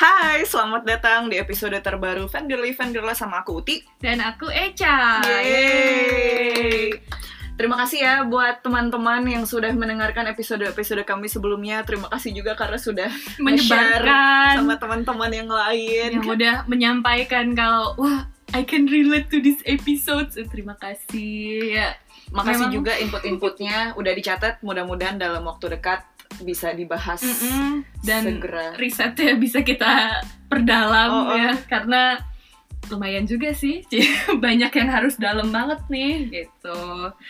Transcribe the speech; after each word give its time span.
Hai, 0.00 0.48
selamat 0.48 0.88
datang 0.88 1.28
di 1.28 1.36
episode 1.36 1.76
terbaru 1.76 2.24
Fangirly 2.24 2.72
Fangirla 2.72 3.12
sama 3.12 3.44
aku 3.44 3.60
Uti. 3.60 3.84
Dan 4.00 4.24
aku 4.24 4.48
Eca. 4.48 5.20
Yeay. 5.20 6.96
Terima 7.60 7.76
kasih 7.76 8.00
ya 8.00 8.14
buat 8.24 8.64
teman-teman 8.64 9.20
yang 9.28 9.44
sudah 9.44 9.68
mendengarkan 9.76 10.24
episode-episode 10.32 11.04
kami 11.04 11.28
sebelumnya. 11.28 11.84
Terima 11.84 12.08
kasih 12.08 12.32
juga 12.32 12.56
karena 12.56 12.80
sudah 12.80 13.12
Menyebarkan 13.44 14.64
sama 14.64 14.80
teman-teman 14.80 15.30
yang 15.36 15.50
lain. 15.52 16.16
yang 16.16 16.24
udah 16.24 16.64
menyampaikan 16.64 17.52
kalau 17.52 17.92
wah 18.00 18.24
I 18.56 18.64
can 18.64 18.88
relate 18.88 19.28
to 19.28 19.44
this 19.44 19.60
episode. 19.68 20.32
Eh, 20.32 20.48
Terima 20.48 20.80
kasih. 20.80 21.76
Ya. 21.76 21.92
Makasih 22.32 22.72
Memang- 22.72 22.76
juga 22.80 22.92
input-inputnya 22.96 23.92
udah 24.00 24.12
dicatat. 24.16 24.64
Mudah-mudahan 24.64 25.20
dalam 25.20 25.44
waktu 25.44 25.76
dekat 25.76 26.08
bisa 26.40 26.72
dibahas 26.72 27.20
Mm-mm. 27.20 27.84
Dan 28.00 28.22
segera. 28.26 28.74
risetnya 28.74 29.34
bisa 29.34 29.60
kita 29.60 30.18
perdalam 30.46 31.10
Oh, 31.10 31.24
oh. 31.26 31.34
ya 31.34 31.52
karena 31.64 32.18
lumayan 32.88 33.22
juga 33.22 33.52
sih. 33.52 33.84
Banyak 34.40 34.72
yang 34.72 34.88
harus 34.90 35.14
dalam 35.14 35.48
banget 35.48 35.78
nih 35.86 36.26
gitu. 36.28 36.80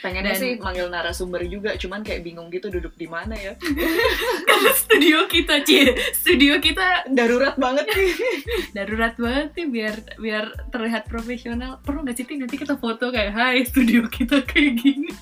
Pengennya 0.00 0.32
Dan- 0.32 0.40
sih 0.40 0.50
manggil 0.56 0.88
narasumber 0.88 1.42
juga, 1.44 1.74
cuman 1.74 2.00
kayak 2.00 2.22
bingung 2.22 2.48
gitu 2.48 2.70
duduk 2.70 2.94
di 2.94 3.04
mana 3.04 3.34
ya. 3.34 3.52
Karena 4.48 4.72
studio 4.72 5.26
kita, 5.26 5.60
Cie. 5.60 5.92
Studio 6.14 6.56
kita 6.58 7.04
Darurat 7.08 7.58
banget 7.58 7.84
nih. 7.88 8.12
darurat 8.78 9.12
banget 9.14 9.52
nih 9.52 9.66
biar 9.68 9.94
biar 10.16 10.44
terlihat 10.70 11.04
profesional. 11.04 11.82
Perlu 11.82 12.06
nggak 12.06 12.16
sih 12.16 12.24
Ti, 12.24 12.34
nanti 12.36 12.56
kita 12.56 12.78
foto 12.78 13.10
kayak 13.10 13.34
hai 13.34 13.60
studio 13.60 14.06
kita 14.06 14.40
kayak 14.42 14.78
gini. 14.78 15.12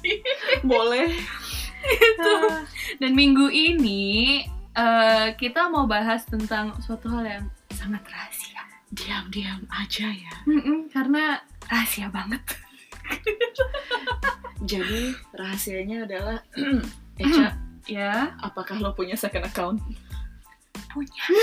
Boleh. 0.62 1.08
Gitu. 1.78 2.32
Dan 2.98 3.14
minggu 3.14 3.46
ini 3.48 4.42
eh, 4.72 5.26
kita 5.34 5.68
mau 5.68 5.84
bahas 5.84 6.24
tentang 6.24 6.74
suatu 6.80 7.06
hal 7.08 7.24
yang 7.24 7.44
sangat 7.70 8.02
rahasia. 8.04 8.62
Diam-diam 8.88 9.62
aja 9.68 10.08
ya. 10.08 10.34
Mm-mm, 10.44 10.88
karena 10.88 11.38
rahasia 11.66 12.08
banget. 12.08 12.40
Jadi 14.60 15.14
rahasianya 15.32 16.04
adalah 16.04 16.38
Eca, 17.22 17.54
Ya, 17.84 18.36
apakah 18.38 18.76
lo 18.76 18.92
punya 18.92 19.14
second 19.14 19.44
account? 19.44 19.80
punya. 20.88 21.24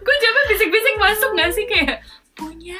Gue 0.00 0.16
coba 0.18 0.40
bisik-bisik 0.46 0.96
masuk 0.98 1.30
nggak 1.32 1.50
sih 1.52 1.66
kayak 1.66 1.98
punya 2.32 2.78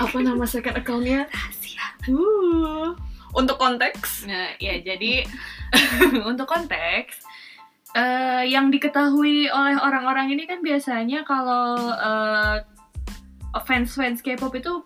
Apa 0.00 0.20
nama 0.20 0.44
second 0.44 0.76
accountnya? 0.76 1.24
rahasia. 1.26 1.84
Uh. 2.06 2.92
Untuk 3.34 3.58
konteks, 3.58 4.30
Nah, 4.30 4.54
ya 4.62 4.78
jadi 4.78 5.26
untuk 6.30 6.46
konteks 6.46 7.18
eh, 7.98 8.46
yang 8.46 8.70
diketahui 8.70 9.50
oleh 9.50 9.76
orang-orang 9.78 10.30
ini 10.30 10.46
kan 10.46 10.62
biasanya 10.62 11.26
kalau 11.26 11.90
eh, 11.90 12.56
fans-fans 13.66 14.22
K-pop 14.22 14.54
itu 14.54 14.82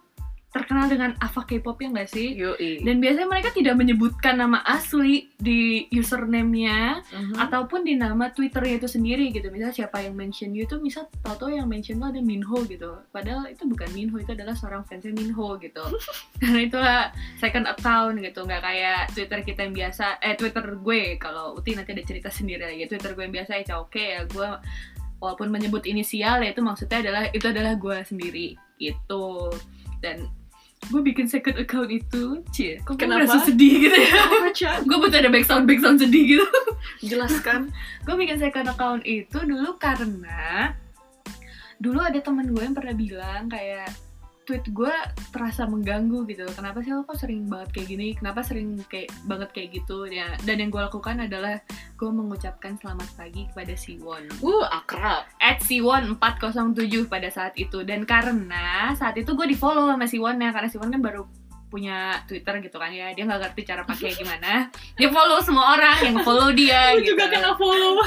terkenal 0.48 0.88
dengan 0.88 1.12
Ava 1.20 1.44
K-pop 1.44 1.77
ya 1.77 1.92
nggak 1.92 2.08
sih? 2.08 2.32
yoi. 2.32 2.80
Dan 2.80 3.04
biasanya 3.04 3.28
mereka 3.28 3.52
tidak 3.52 3.77
menyebutkan 3.77 4.41
nama 4.41 4.64
asli 4.64 5.28
di 5.36 5.84
username-nya 5.92 7.04
Mhm. 7.04 7.36
ataupun 7.36 7.84
di 7.84 8.00
nama 8.00 8.32
Twitter-nya 8.32 8.80
itu 8.80 8.88
sendiri 8.88 9.28
gitu. 9.28 9.52
Misal 9.52 9.76
siapa 9.76 10.00
yang 10.00 10.16
mention 10.16 10.56
you 10.56 10.64
itu 10.64 10.80
misal 10.80 11.04
tau-tau 11.20 11.52
yang 11.52 11.69
mention 11.69 12.00
lo 12.00 12.08
ada 12.08 12.24
Minho 12.24 12.64
gitu. 12.64 12.96
Padahal 13.12 13.52
itu 13.52 13.69
bukan 13.69 13.88
Minho, 13.92 14.16
itu 14.16 14.32
adalah 14.32 14.56
seorang 14.56 14.88
fansnya 14.88 15.12
Minho 15.12 15.60
gitu. 15.60 15.84
Karena 16.41 16.60
itulah 16.64 17.00
second 17.36 17.69
account 17.69 18.16
gitu, 18.19 18.41
nggak 18.42 18.62
kayak 18.64 19.00
Twitter 19.12 19.44
kita 19.44 19.69
yang 19.69 19.74
biasa. 19.76 20.16
Eh 20.24 20.32
Twitter 20.32 20.64
gue 20.80 21.20
kalau 21.20 21.60
Uti 21.60 21.76
nanti 21.76 21.92
ada 21.92 22.04
cerita 22.08 22.32
sendiri 22.32 22.64
lagi. 22.64 22.88
Twitter 22.88 23.12
gue 23.12 23.24
yang 23.24 23.36
biasa 23.36 23.52
ya 23.60 23.76
oke 23.76 24.00
ya 24.00 24.24
gue 24.24 24.48
walaupun 25.19 25.50
menyebut 25.50 25.84
inisial 25.84 26.41
ya 26.41 26.54
itu 26.54 26.62
maksudnya 26.62 27.03
adalah 27.03 27.28
itu 27.28 27.44
adalah 27.44 27.76
gue 27.76 27.97
sendiri 28.00 28.56
gitu. 28.78 29.53
Dan 29.98 30.31
gue 30.89 31.03
bikin 31.03 31.27
second 31.27 31.59
account 31.59 31.91
itu, 31.91 32.41
cie, 32.49 32.78
kok 32.81 32.94
gue 32.94 33.05
Kenapa? 33.05 33.27
merasa 33.27 33.44
sedih 33.44 33.75
gitu 33.83 33.97
ya? 33.99 34.15
Gue 34.89 34.97
butuh 34.97 35.19
ada 35.19 35.28
background 35.28 35.66
background 35.66 35.99
sedih 36.00 36.25
gitu 36.39 36.47
Jelaskan. 37.11 37.69
gue 38.03 38.15
bikin 38.16 38.39
second 38.39 38.66
account 38.66 39.03
itu 39.05 39.38
dulu 39.38 39.77
karena 39.77 40.72
dulu 41.77 42.00
ada 42.00 42.19
temen 42.19 42.50
gue 42.50 42.62
yang 42.62 42.75
pernah 42.75 42.91
bilang 42.93 43.47
kayak 43.47 43.91
tweet 44.48 44.64
gue 44.72 44.88
terasa 45.28 45.69
mengganggu 45.69 46.25
gitu. 46.25 46.48
Kenapa 46.56 46.81
sih 46.81 46.97
lo 46.97 47.04
kok 47.04 47.20
sering 47.20 47.44
banget 47.53 47.69
kayak 47.76 47.88
gini? 47.92 48.06
Kenapa 48.16 48.41
sering 48.41 48.81
kayak 48.88 49.12
banget 49.28 49.53
kayak 49.53 49.69
gitu? 49.76 50.09
Ya 50.09 50.32
dan 50.48 50.56
yang 50.56 50.72
gue 50.72 50.81
lakukan 50.81 51.20
adalah 51.20 51.60
gue 52.00 52.09
mengucapkan 52.09 52.81
selamat 52.81 53.12
pagi 53.12 53.44
kepada 53.53 53.76
Siwon. 53.76 54.25
Uh, 54.41 54.64
akrab. 54.72 55.28
at 55.37 55.60
Siwon 55.60 56.16
407 56.16 56.81
pada 57.12 57.28
saat 57.28 57.53
itu. 57.60 57.84
Dan 57.84 58.08
karena 58.08 58.97
saat 58.97 59.20
itu 59.20 59.37
gue 59.37 59.44
di 59.44 59.53
follow 59.53 59.84
sama 59.84 60.08
Siwon 60.08 60.41
ya 60.41 60.48
karena 60.48 60.72
Siwon 60.72 60.88
kan 60.97 61.03
baru 61.04 61.28
punya 61.69 62.25
Twitter 62.25 62.64
gitu 62.64 62.81
kan 62.81 62.88
ya. 62.88 63.12
Dia 63.12 63.28
nggak 63.28 63.53
ngerti 63.53 63.69
cara 63.69 63.84
pakai 63.84 64.16
gimana. 64.25 64.72
Dia 64.97 65.12
follow 65.12 65.44
semua 65.44 65.76
orang 65.76 66.00
yang 66.08 66.16
follow 66.25 66.48
dia 66.56 66.97
Gue 66.97 67.04
gitu. 67.04 67.12
juga 67.12 67.28
kena 67.28 67.53
follow. 67.53 68.00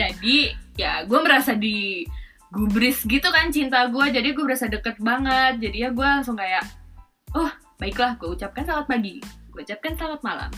jadi 0.00 0.56
ya 0.72 1.04
gue 1.04 1.20
merasa 1.20 1.52
di 1.52 2.08
gubris 2.52 3.00
gitu 3.08 3.24
kan 3.32 3.48
cinta 3.48 3.88
gue 3.88 4.06
jadi 4.12 4.28
gue 4.36 4.44
merasa 4.44 4.68
deket 4.68 5.00
banget. 5.00 5.58
Jadi 5.58 5.88
ya 5.88 5.90
gue 5.90 6.04
langsung 6.04 6.36
kayak 6.36 6.62
oh 7.32 7.48
baiklah 7.80 8.20
gue 8.20 8.28
ucapkan 8.28 8.62
selamat 8.62 8.86
pagi. 8.86 9.16
Gue 9.50 9.64
ucapkan 9.64 9.96
selamat 9.96 10.20
malam. 10.20 10.50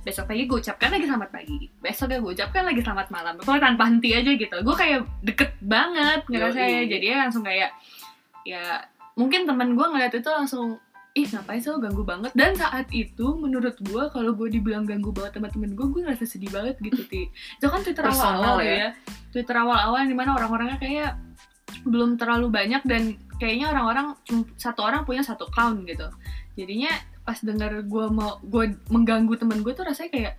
Besok 0.00 0.30
pagi 0.30 0.46
gue 0.46 0.58
ucapkan 0.62 0.88
lagi 0.94 1.06
selamat 1.10 1.30
pagi. 1.34 1.58
Besoknya 1.82 2.18
gue 2.22 2.32
ucapkan 2.38 2.62
lagi 2.64 2.80
selamat 2.80 3.08
malam. 3.10 3.34
Pokoknya 3.36 3.62
tanpa 3.66 3.82
henti 3.90 4.10
aja 4.14 4.30
gitu. 4.32 4.56
Gue 4.62 4.76
kayak 4.78 4.98
deket 5.26 5.50
banget 5.60 6.22
ngerasa 6.30 6.60
ya 6.62 6.82
jadi 6.86 7.04
ya 7.04 7.16
langsung 7.26 7.42
kayak 7.42 7.70
ya 8.46 8.62
mungkin 9.18 9.44
teman 9.44 9.74
gue 9.74 9.86
ngeliat 9.90 10.14
itu 10.14 10.30
langsung 10.30 10.78
ih 11.20 11.28
ngapain 11.28 11.60
sih 11.60 11.68
lo 11.68 11.78
ganggu 11.78 12.02
banget 12.02 12.32
dan 12.32 12.56
saat 12.56 12.88
itu 12.90 13.36
menurut 13.36 13.76
gue 13.78 14.02
kalau 14.08 14.32
gue 14.32 14.48
dibilang 14.48 14.88
ganggu 14.88 15.12
banget 15.12 15.36
teman-teman 15.36 15.72
gue 15.72 15.86
gue 15.86 16.00
ngerasa 16.04 16.24
sedih 16.24 16.48
banget 16.48 16.80
gitu 16.80 17.02
ti 17.04 17.28
itu 17.28 17.66
kan 17.66 17.80
twitter 17.80 18.04
awal-awal 18.04 18.58
ya. 18.58 18.72
ya. 18.72 18.88
Twitter 19.30 19.56
awal-awal 19.56 20.00
di 20.04 20.16
mana 20.16 20.34
orang-orangnya 20.34 20.78
kayak 20.80 21.10
belum 21.84 22.18
terlalu 22.18 22.50
banyak 22.50 22.82
dan 22.84 23.02
kayaknya 23.38 23.70
orang-orang 23.70 24.16
satu 24.56 24.80
orang 24.84 25.04
punya 25.04 25.22
satu 25.22 25.48
account 25.48 25.84
gitu 25.84 26.08
jadinya 26.56 26.90
pas 27.22 27.38
denger 27.38 27.84
gue 27.86 28.06
mau 28.10 28.40
gue 28.42 28.74
mengganggu 28.90 29.36
temen 29.36 29.60
gue 29.62 29.72
tuh 29.72 29.86
rasanya 29.86 30.10
kayak 30.10 30.32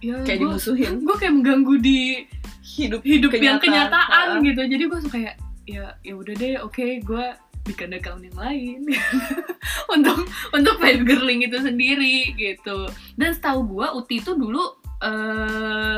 ya 0.00 0.16
Kayak 0.22 0.38
gue 0.38 0.50
dimusuhin. 0.54 0.92
gue 1.02 1.16
kayak 1.18 1.34
mengganggu 1.34 1.74
di 1.78 1.98
Hidup 2.62 3.02
hidup 3.02 3.34
yang 3.34 3.58
Kenyataan. 3.58 3.90
kenyataan 3.90 4.26
gitu 4.46 4.60
jadi 4.70 4.82
gue 4.86 4.98
suka 5.02 5.12
kayak 5.18 5.34
ya 5.66 5.84
ya 6.06 6.14
udah 6.14 6.34
deh 6.34 6.54
oke 6.62 6.86
gue 7.02 7.24
bikin 7.62 7.94
account 7.94 8.22
yang 8.22 8.38
lain. 8.38 8.80
Untuk 9.94 10.24
untuk 10.56 10.80
fan 10.80 11.04
girling 11.04 11.44
itu 11.44 11.58
sendiri 11.60 12.32
gitu. 12.34 12.88
Dan 13.14 13.36
setahu 13.36 13.62
gue 13.68 13.86
Uti 13.92 14.24
itu 14.24 14.32
dulu 14.32 14.80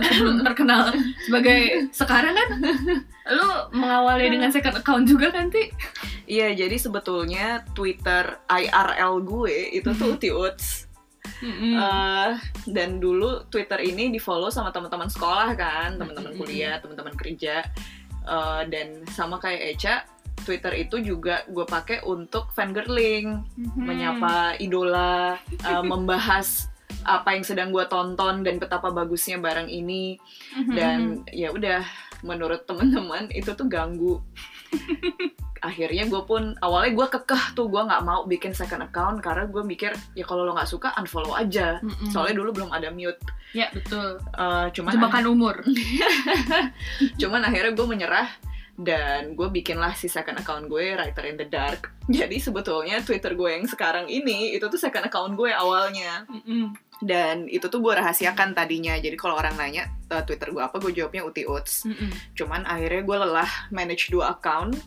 sebelum 0.00 0.40
terkenal 0.40 0.96
sebagai 1.28 1.92
sekarang 1.92 2.32
kan 2.32 2.48
lu 3.36 3.48
mengawali 3.76 4.32
dengan 4.32 4.48
second 4.48 4.80
account 4.80 5.04
juga 5.04 5.28
kan 5.28 5.52
ti? 5.52 5.68
Iya, 6.24 6.56
jadi 6.56 6.76
sebetulnya 6.80 7.68
Twitter 7.76 8.40
IRL 8.48 9.14
gue 9.22 9.76
itu 9.76 9.92
tuh 9.92 10.16
Uti 10.16 10.32
Uts. 10.32 10.88
Eh, 11.44 12.30
dan 12.72 12.96
dulu 12.96 13.44
Twitter 13.52 13.76
ini 13.84 14.08
di 14.08 14.16
follow 14.16 14.48
sama 14.48 14.72
teman-teman 14.72 15.12
sekolah 15.12 15.52
kan, 15.52 16.00
teman-teman 16.00 16.32
kuliah, 16.40 16.80
teman-teman 16.80 17.12
kerja, 17.12 17.60
Eh, 18.24 18.62
dan 18.72 19.04
sama 19.12 19.36
kayak 19.36 19.76
Eca, 19.76 19.94
Twitter 20.36 20.74
itu 20.74 20.98
juga 20.98 21.46
gue 21.46 21.62
pakai 21.62 22.02
untuk 22.02 22.50
fangirling, 22.50 23.46
Mhm. 23.54 23.78
menyapa 23.78 24.34
idola, 24.58 25.38
eh, 25.40 25.82
membahas 25.92 26.68
apa 27.04 27.32
yang 27.32 27.44
sedang 27.44 27.68
gue 27.68 27.84
tonton 27.84 28.40
dan 28.40 28.56
betapa 28.56 28.88
bagusnya 28.88 29.36
barang 29.36 29.68
ini. 29.68 30.16
Mhm. 30.56 30.72
dan 30.72 30.98
ya 31.28 31.50
udah 31.50 31.84
menurut 32.22 32.64
teman-teman 32.64 33.28
itu 33.30 33.52
tuh 33.52 33.68
ganggu. 33.68 34.18
Akhirnya 35.60 36.04
gue 36.04 36.22
pun 36.22 36.52
awalnya 36.60 36.92
gue 36.92 37.06
kekeh 37.10 37.56
tuh 37.56 37.68
gue 37.68 37.80
nggak 37.80 38.04
mau 38.04 38.24
bikin 38.24 38.52
second 38.52 38.84
account 38.84 39.20
karena 39.20 39.44
gue 39.44 39.60
mikir 39.60 39.92
ya 40.12 40.22
kalau 40.22 40.44
lo 40.44 40.52
nggak 40.52 40.68
suka 40.68 40.92
unfollow 40.94 41.32
aja. 41.34 41.80
Mhm. 41.80 42.12
soalnya 42.12 42.36
dulu 42.36 42.52
belum 42.52 42.70
ada 42.70 42.88
mute. 42.88 43.20
Ya 43.52 43.68
betul. 43.70 44.20
Eh, 44.20 44.66
cuman 44.72 44.92
jebakan 44.92 45.24
umur. 45.26 45.54
Cuman 47.20 47.42
akhirnya 47.42 47.72
gue 47.72 47.86
menyerah 47.86 48.28
dan 48.74 49.38
gue 49.38 49.48
bikinlah 49.54 49.94
si 49.94 50.10
second 50.10 50.42
account 50.42 50.66
gue 50.66 50.98
writer 50.98 51.24
in 51.30 51.38
the 51.38 51.46
dark. 51.46 51.94
Jadi 52.10 52.42
sebetulnya 52.42 53.00
twitter 53.06 53.38
gue 53.38 53.50
yang 53.54 53.66
sekarang 53.70 54.10
ini 54.10 54.54
itu 54.54 54.66
tuh 54.66 54.78
second 54.78 55.06
account 55.06 55.38
gue 55.38 55.50
awalnya. 55.50 56.26
Mhm. 56.30 56.82
dan 57.02 57.50
itu 57.50 57.66
tuh 57.68 57.82
gue 57.82 57.90
rahasiakan 57.90 58.54
tadinya. 58.54 58.94
Jadi 58.96 59.18
kalau 59.18 59.34
orang 59.36 59.58
nanya 59.58 59.90
"Eh, 60.08 60.22
twitter 60.24 60.54
gue 60.54 60.62
apa? 60.62 60.78
Gue 60.78 60.94
jawabnya 60.94 61.26
uti 61.26 61.42
uts. 61.44 61.84
Mhm. 61.84 62.38
cuman 62.38 62.62
akhirnya 62.64 63.02
gue 63.02 63.16
lelah 63.18 63.50
manage 63.74 64.08
dua 64.14 64.32
account. 64.38 64.78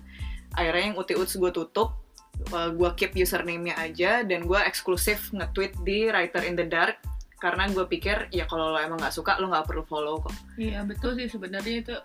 Akhirnya 0.55 0.91
yang 0.91 0.97
uti 0.97 1.13
uts 1.13 1.35
gue 1.35 1.51
tutup 1.51 1.99
uh, 2.55 2.71
gue 2.73 2.89
keep 2.95 3.13
username-nya 3.13 3.75
aja 3.77 4.23
dan 4.23 4.47
gue 4.47 4.59
eksklusif 4.59 5.29
nge-tweet 5.35 5.73
di 5.83 6.07
writer 6.09 6.41
in 6.47 6.55
the 6.55 6.65
dark. 6.65 6.97
Karena 7.37 7.69
gue 7.69 7.85
pikir 7.85 8.33
ya 8.33 8.49
kalau 8.49 8.73
lo 8.73 8.79
emang 8.81 8.97
nggak 8.97 9.13
suka 9.13 9.37
lo 9.37 9.51
nggak 9.53 9.67
perlu 9.69 9.83
follow 9.85 10.17
kok. 10.25 10.33
Iya 10.57 10.87
betul 10.87 11.13
sih. 11.13 11.29
Sebenarnya 11.29 11.75
itu 11.85 11.95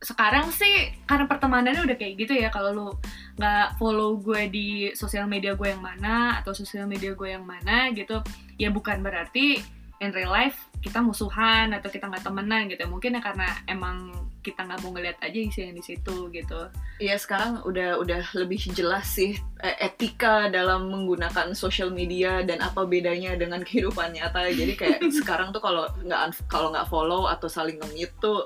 sekarang 0.00 0.48
sih 0.48 0.96
karena 1.04 1.28
pertemanannya 1.28 1.84
udah 1.84 1.96
kayak 2.00 2.24
gitu 2.24 2.32
ya 2.32 2.48
kalau 2.48 2.72
lu 2.72 2.88
nggak 3.36 3.76
follow 3.76 4.16
gue 4.16 4.48
di 4.48 4.68
sosial 4.96 5.28
media 5.28 5.52
gue 5.52 5.68
yang 5.68 5.84
mana 5.84 6.40
atau 6.40 6.56
sosial 6.56 6.88
media 6.88 7.12
gue 7.12 7.28
yang 7.28 7.44
mana 7.44 7.92
gitu 7.92 8.24
ya 8.56 8.72
bukan 8.72 9.04
berarti 9.04 9.60
in 10.00 10.16
real 10.16 10.32
life 10.32 10.56
kita 10.80 11.04
musuhan 11.04 11.76
atau 11.76 11.92
kita 11.92 12.08
nggak 12.08 12.24
temenan 12.24 12.72
gitu 12.72 12.88
mungkin 12.88 13.20
ya 13.20 13.20
karena 13.20 13.48
emang 13.68 14.16
kita 14.40 14.64
nggak 14.64 14.80
mau 14.80 14.96
ngeliat 14.96 15.20
aja 15.20 15.36
isi 15.36 15.68
yang 15.68 15.76
di 15.76 15.84
situ 15.84 16.32
gitu 16.32 16.72
Iya 17.00 17.16
sekarang 17.16 17.64
udah 17.64 17.96
udah 17.96 18.20
lebih 18.36 18.60
jelas 18.76 19.08
sih 19.08 19.32
eh, 19.64 19.76
etika 19.80 20.52
dalam 20.52 20.92
menggunakan 20.92 21.56
social 21.56 21.88
media 21.88 22.44
dan 22.44 22.60
apa 22.60 22.84
bedanya 22.84 23.32
dengan 23.40 23.64
kehidupan 23.66 24.12
nyata. 24.12 24.52
Jadi 24.52 24.76
kayak 24.76 25.00
sekarang 25.24 25.48
tuh 25.48 25.64
kalau 25.64 25.88
nggak 26.04 26.44
kalau 26.44 26.68
nggak 26.68 26.84
follow 26.92 27.24
atau 27.24 27.48
saling 27.48 27.80
nge-mute 27.80 28.12
tuh 28.20 28.44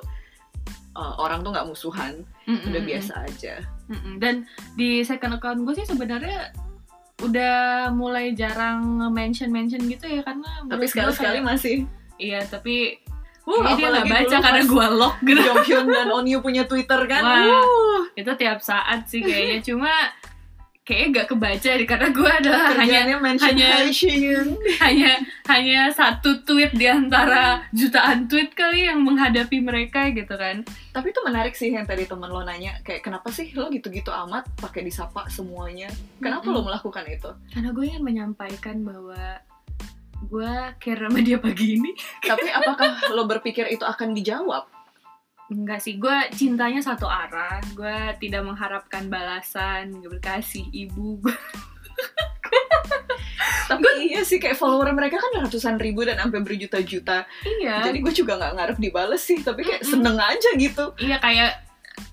eh, 0.94 1.14
orang 1.18 1.42
tuh 1.42 1.50
nggak 1.50 1.66
musuhan, 1.66 2.22
udah 2.46 2.82
biasa 2.82 3.26
aja. 3.26 3.54
Mm-mm. 3.86 4.16
Dan 4.16 4.48
di 4.74 5.02
second 5.02 5.36
account 5.36 5.60
gue 5.62 5.74
sih 5.74 5.84
sebenarnya 5.84 6.54
udah 7.20 7.54
mulai 7.90 8.34
jarang 8.34 8.80
mention 9.10 9.48
mention 9.48 9.78
gitu 9.84 10.02
ya 10.04 10.20
karena 10.20 10.66
Tapi 10.66 10.66
menurut 10.66 10.80
gue 10.80 10.90
sekali-sekali 10.90 11.38
kayak- 11.38 11.46
masih 11.46 11.76
iya 12.16 12.40
tapi 12.42 12.98
Uh, 13.44 13.76
dia 13.76 13.92
nggak 13.92 14.08
baca 14.08 14.36
karena 14.40 14.62
gue 14.64 14.86
lock 14.96 15.16
gitu 15.20 15.36
Jonghyun 15.36 15.84
dan 15.84 16.08
Onyu 16.08 16.40
punya 16.40 16.64
Twitter 16.64 16.96
kan. 17.04 17.20
Wah. 17.20 17.60
Uh, 17.60 18.00
itu 18.16 18.32
tiap 18.40 18.64
saat 18.64 19.04
sih 19.04 19.20
kayaknya 19.20 19.60
cuma 19.60 19.92
kayaknya 20.84 21.08
gak 21.16 21.28
kebaca 21.30 21.70
deh, 21.72 21.88
karena 21.88 22.08
gue 22.10 22.30
adalah 22.30 22.60
hanya 22.70 22.76
kerjanya 22.76 23.16
mention 23.18 23.48
hanya- 23.50 23.88
Shin. 23.88 24.46
hanya 24.84 25.12
hanya 25.46 25.80
satu 25.90 26.44
tweet 26.44 26.72
di 26.72 26.84
antara 26.86 27.44
jutaan 27.70 28.24
tweet 28.24 28.52
kali 28.52 28.84
yang 28.84 29.00
menghadapi 29.00 29.58
mereka 29.58 30.08
gitu 30.10 30.30
kan 30.30 30.60
Tapi 30.90 31.06
itu 31.08 31.20
menarik 31.22 31.52
sih 31.52 31.68
yang 31.68 31.82
tadi 31.82 32.04
temen 32.04 32.28
lo 32.28 32.40
nanya 32.40 32.76
kayak 32.80 33.00
kenapa 33.00 33.28
sih 33.28 33.48
lo 33.52 33.66
gitu-gitu 33.68 34.12
amat 34.12 34.44
pakai 34.54 34.80
disapa 34.82 35.24
semuanya? 35.26 35.88
Kenapa 36.18 36.44
Mm-mm. 36.44 36.54
lo 36.54 36.60
melakukan 36.62 37.04
itu? 37.06 37.30
karena 37.50 37.68
gue 37.70 37.84
ingin 37.86 38.04
menyampaikan 38.04 38.76
bahwa 38.80 39.40
gue 40.22 40.52
care 40.78 41.00
sama 41.02 41.18
dia 41.18 41.36
pagi 41.36 41.76
ini 41.76 41.92
Tapi 42.20 42.48
apakah 42.50 42.86
lo 43.10 43.24
berpikir 43.24 43.68
itu 43.68 43.82
akan 43.82 44.12
dijawab? 44.12 44.68
Enggak 45.54 45.80
sih, 45.86 46.02
gue 46.02 46.16
cintanya 46.34 46.82
satu 46.82 47.06
arah 47.06 47.62
Gue 47.78 48.18
tidak 48.18 48.42
mengharapkan 48.42 49.06
balasan 49.06 50.02
Berkasih 50.02 50.66
ibu 50.74 51.22
gue 51.22 51.30
Tapi 53.64 54.12
iya 54.12 54.20
sih 54.26 54.36
kayak 54.36 54.60
follower 54.60 54.92
mereka 54.92 55.16
kan 55.16 55.46
ratusan 55.46 55.80
ribu 55.80 56.04
dan 56.04 56.20
sampai 56.20 56.44
berjuta-juta. 56.44 57.24
Iya, 57.44 57.80
Jadi 57.88 57.98
gue 58.04 58.12
juga 58.12 58.36
nggak 58.36 58.54
ngarep 58.60 58.78
dibales 58.78 59.22
sih, 59.24 59.40
tapi 59.40 59.64
kayak 59.64 59.80
Mm-mm. 59.82 59.92
seneng 59.92 60.16
aja 60.20 60.50
gitu. 60.56 60.92
iya 61.00 61.16
kayak 61.16 61.63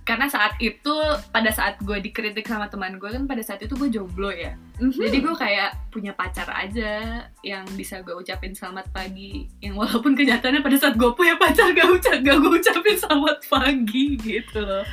Karena 0.01 0.25
saat 0.25 0.57
itu, 0.57 0.93
pada 1.29 1.49
saat 1.53 1.77
gue 1.81 1.97
dikritik 2.01 2.45
sama 2.49 2.67
teman 2.67 2.97
gue 2.97 3.09
kan 3.09 3.25
Pada 3.29 3.41
saat 3.45 3.61
itu 3.61 3.73
gue 3.77 3.89
jomblo 3.89 4.33
ya. 4.33 4.57
Jadi 4.77 5.21
gue 5.21 5.35
kayak 5.37 5.93
punya 5.93 6.11
pacar 6.17 6.49
aja 6.49 7.21
Yang 7.45 7.65
bisa 7.77 7.95
gue 8.01 8.13
ucapin 8.13 8.53
selamat 8.53 8.89
pagi. 8.89 9.45
Yang 9.61 9.77
walaupun 9.77 10.17
kenyataannya 10.17 10.61
pada 10.65 10.77
saat 10.77 10.97
gue 10.97 11.11
punya 11.13 11.37
pacar 11.37 11.73
Gak, 11.73 11.89
ucap, 11.89 12.17
gak 12.21 12.37
gue 12.37 12.51
ucapin 12.59 12.97
selamat 12.97 13.37
pagi 13.45 14.05
gitu 14.19 14.59
loh. 14.61 14.85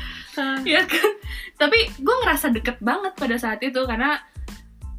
Ya 0.62 0.86
kan? 0.86 1.12
Tapi 1.58 1.78
gue 1.98 2.16
ngerasa 2.22 2.54
deket 2.54 2.78
banget 2.78 3.12
pada 3.18 3.34
saat 3.34 3.58
itu 3.64 3.82
karena 3.88 4.22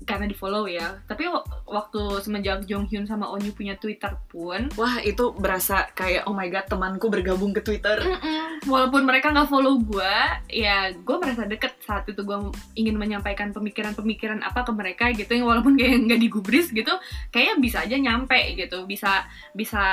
karena 0.09 0.25
di 0.25 0.33
follow 0.33 0.65
ya. 0.65 0.97
Tapi 1.05 1.29
wa- 1.29 1.45
waktu 1.69 2.01
semenjak 2.25 2.65
Jonghyun 2.65 3.05
sama 3.05 3.29
Onyu 3.29 3.53
punya 3.53 3.77
Twitter 3.77 4.17
pun 4.25 4.73
Wah 4.73 4.97
itu 5.05 5.29
berasa 5.37 5.85
kayak 5.93 6.25
oh 6.25 6.33
my 6.33 6.49
god 6.49 6.65
temanku 6.65 7.13
bergabung 7.13 7.53
ke 7.53 7.61
Twitter. 7.61 8.01
mm-mm, 8.01 8.65
walaupun 8.65 9.05
mereka 9.05 9.29
nggak 9.29 9.45
follow 9.45 9.77
gue 9.77 10.15
ya 10.49 10.89
gue 10.97 11.15
merasa 11.21 11.45
deket 11.45 11.77
saat 11.85 12.09
itu 12.09 12.25
gue 12.25 12.37
ingin 12.73 12.97
menyampaikan 12.97 13.53
pemikiran-pemikiran 13.53 14.41
apa 14.41 14.65
ke 14.65 14.71
mereka 14.73 15.05
gitu. 15.13 15.29
Yang 15.29 15.45
walaupun 15.45 15.77
kayak 15.77 16.09
nggak 16.09 16.21
digubris 16.25 16.73
gitu 16.73 16.91
kayaknya 17.29 17.55
bisa 17.61 17.77
aja 17.85 17.95
nyampe 18.01 18.39
gitu. 18.57 18.89
Bisa 18.89 19.29
bisa 19.53 19.85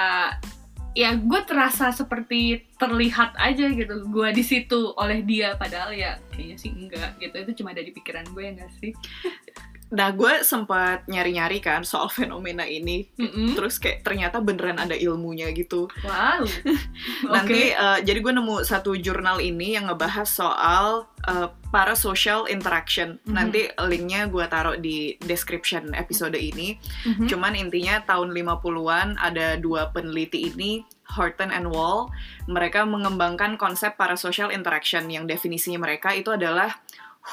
ya 0.96 1.12
gue 1.12 1.40
terasa 1.44 1.92
seperti 1.92 2.64
terlihat 2.80 3.36
aja 3.36 3.68
gitu 3.68 4.08
gue 4.08 4.28
di 4.32 4.40
situ 4.40 4.96
oleh 4.96 5.20
dia. 5.20 5.52
Padahal 5.60 5.92
ya 5.92 6.16
kayaknya 6.32 6.56
sih 6.56 6.72
enggak 6.72 7.20
gitu. 7.20 7.36
Itu 7.36 7.52
cuma 7.60 7.76
ada 7.76 7.84
di 7.84 7.92
pikiran 7.92 8.24
gue 8.32 8.42
ya 8.42 8.50
enggak 8.56 8.72
sih 8.80 8.96
Nah 9.94 10.10
gue 10.10 10.42
sempat 10.42 11.06
nyari-nyari 11.06 11.62
kan 11.62 11.86
soal 11.86 12.10
fenomena 12.10 12.66
ini. 12.66 13.06
Mm-mm. 13.14 13.54
Terus 13.54 13.78
kayak 13.78 14.02
ternyata 14.02 14.42
beneran 14.42 14.82
ada 14.82 14.98
ilmunya 14.98 15.50
gitu. 15.54 15.86
wow 16.02 16.42
Nanti 17.34 17.70
Oke. 17.70 17.78
eh, 17.78 17.98
jadi 18.02 18.18
gue 18.18 18.32
nemu 18.34 18.66
satu 18.66 18.98
jurnal 18.98 19.38
ini 19.38 19.78
yang 19.78 19.86
ngebahas 19.86 20.26
soal 20.26 21.06
eh, 21.28 21.48
parasocial 21.70 22.50
interaction. 22.50 23.22
Mhm. 23.22 23.32
Nanti 23.34 23.60
linknya 23.86 24.26
gue 24.26 24.44
taruh 24.50 24.74
di 24.74 25.14
description 25.22 25.94
episode 25.94 26.34
ini. 26.34 26.82
Mhm. 27.06 27.30
Cuman 27.30 27.54
intinya 27.54 28.02
tahun 28.02 28.34
50-an 28.34 29.20
ada 29.22 29.54
dua 29.60 29.94
peneliti 29.94 30.50
ini 30.50 30.82
Horton 31.06 31.54
and 31.54 31.70
Wall, 31.70 32.10
mereka 32.50 32.82
mengembangkan 32.82 33.54
konsep 33.54 33.94
parasocial 33.94 34.50
interaction 34.50 35.06
yang 35.06 35.30
definisinya 35.30 35.78
mereka 35.78 36.10
itu 36.10 36.34
adalah 36.34 36.82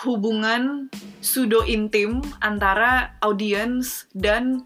hubungan 0.02 0.90
pseudo 1.20 1.62
intim 1.64 2.18
antara 2.40 3.14
audience 3.22 4.10
dan 4.12 4.66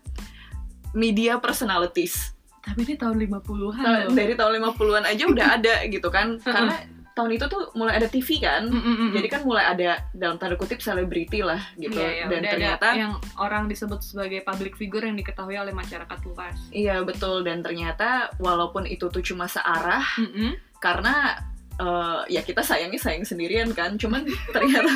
media 0.91 1.37
personalities. 1.37 2.31
tapi 2.59 2.83
ini 2.83 2.95
tahun 2.95 3.15
50-an 3.21 3.79
Nah, 3.79 3.99
loh. 4.03 4.11
dari 4.11 4.33
tahun 4.33 4.59
50-an 4.59 5.03
aja 5.05 5.23
udah 5.25 5.47
ada 5.59 5.75
gitu 5.85 6.07
kan. 6.07 6.35
Karena 6.37 6.75
tahun 7.13 7.31
itu 7.33 7.45
tuh 7.47 7.71
mulai 7.73 7.95
ada 7.95 8.05
TV 8.05 8.37
kan. 8.37 8.67
Mm-mm-mm. 8.67 9.09
Jadi 9.09 9.27
kan 9.27 9.41
mulai 9.41 9.65
ada 9.65 10.03
dalam 10.11 10.35
tanda 10.35 10.53
kutip 10.53 10.77
selebriti 10.77 11.39
lah 11.41 11.63
gitu. 11.75 11.95
Iya, 11.95 12.09
ya, 12.13 12.25
dan 12.27 12.39
udah 12.39 12.51
ternyata 12.51 12.87
ada 12.87 12.99
yang 12.99 13.13
orang 13.37 13.63
disebut 13.65 13.99
sebagai 14.01 14.43
public 14.43 14.75
figure 14.75 15.01
yang 15.01 15.15
diketahui 15.15 15.55
oleh 15.55 15.71
masyarakat 15.71 16.19
luas. 16.25 16.55
iya 16.69 16.99
betul 17.01 17.41
dan 17.41 17.59
ternyata 17.59 18.29
walaupun 18.37 18.83
itu 18.83 19.07
tuh 19.07 19.23
cuma 19.23 19.47
searah 19.47 20.03
Mm-mm. 20.19 20.59
karena 20.77 21.39
eh, 21.77 22.19
ya 22.29 22.41
kita 22.41 22.61
sayangnya 22.61 22.97
sayang 22.97 23.25
sendirian 23.25 23.69
kan 23.71 23.95
cuman 23.95 24.25
ternyata 24.55 24.89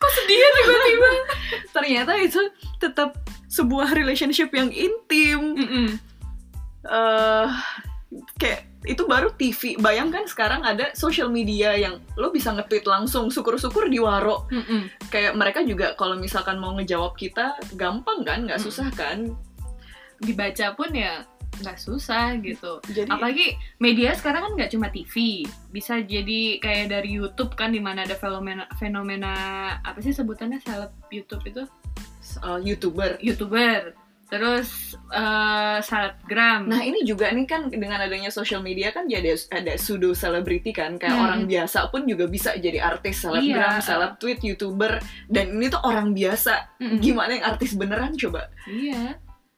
Kok 0.00 0.12
sedih 0.12 0.38
tiba-tiba? 0.40 1.10
ternyata 1.76 2.12
itu 2.18 2.40
tetap 2.76 3.16
sebuah 3.46 3.92
relationship 3.92 4.50
yang 4.52 4.68
intim 4.72 5.40
Mm-mm. 5.56 5.88
eh 6.86 7.48
kayak 8.38 8.62
itu 8.86 9.02
baru 9.02 9.34
TV 9.34 9.74
bayangkan 9.82 10.22
sekarang 10.30 10.62
ada 10.62 10.94
social 10.94 11.26
media 11.26 11.74
yang 11.74 11.98
lo 12.14 12.30
bisa 12.30 12.54
nge-tweet 12.54 12.86
langsung 12.86 13.26
syukur-syukur 13.34 13.90
di 13.90 13.98
waro 13.98 14.46
Mm-mm. 14.48 15.10
kayak 15.10 15.34
mereka 15.34 15.66
juga 15.66 15.98
kalau 15.98 16.14
misalkan 16.14 16.62
mau 16.62 16.70
ngejawab 16.78 17.18
kita 17.18 17.58
gampang 17.74 18.22
kan 18.22 18.46
nggak 18.46 18.62
Mm. 18.62 18.66
susah 18.66 18.88
kan 18.94 19.34
Dibaca 20.16 20.72
pun 20.72 20.96
ya 20.96 21.28
nggak 21.58 21.76
susah 21.76 22.36
gitu. 22.38 22.78
jadi 22.86 23.08
Apalagi 23.08 23.46
media 23.76 24.12
sekarang 24.12 24.42
kan 24.42 24.52
nggak 24.54 24.70
cuma 24.70 24.88
TV, 24.88 25.42
bisa 25.68 25.98
jadi 25.98 26.40
kayak 26.56 26.86
dari 26.90 27.10
YouTube 27.12 27.52
kan 27.52 27.68
di 27.68 27.78
mana 27.78 28.02
ada 28.02 28.14
fenomena 28.14 28.64
fenomena 28.76 29.32
apa 29.80 29.98
sih 29.98 30.10
sebutannya 30.10 30.58
seleb 30.58 30.92
YouTube 31.08 31.44
itu 31.44 31.62
eh, 32.38 32.60
youtuber 32.62 33.16
youtuber, 33.18 33.92
terus 34.26 34.98
eh, 35.08 35.78
selebgram. 35.80 36.66
Nah 36.66 36.80
ini 36.80 37.02
juga 37.02 37.30
nih 37.30 37.46
kan 37.46 37.68
dengan 37.68 37.98
adanya 37.98 38.28
social 38.28 38.58
media 38.58 38.90
kan 38.90 39.06
jadi 39.06 39.32
ada 39.48 39.76
pseudo 39.76 40.12
selebriti 40.12 40.70
kan 40.70 40.96
kayak 40.96 41.14
Hmm. 41.14 41.24
orang 41.24 41.42
biasa 41.44 41.88
pun 41.88 42.04
juga 42.04 42.26
bisa 42.26 42.52
jadi 42.54 42.82
artis 42.82 43.22
selebgram, 43.22 43.78
Iya. 43.78 43.84
seleb 43.84 44.12
tweet, 44.18 44.42
youtuber 44.42 44.98
dan 45.26 45.54
ini 45.54 45.66
tuh 45.66 45.80
orang 45.80 46.10
biasa. 46.10 46.76
Mm-mm. 46.76 46.98
Gimana 46.98 47.30
yang 47.32 47.46
artis 47.46 47.72
beneran 47.72 48.12
coba? 48.14 48.50
Iya. 48.66 49.16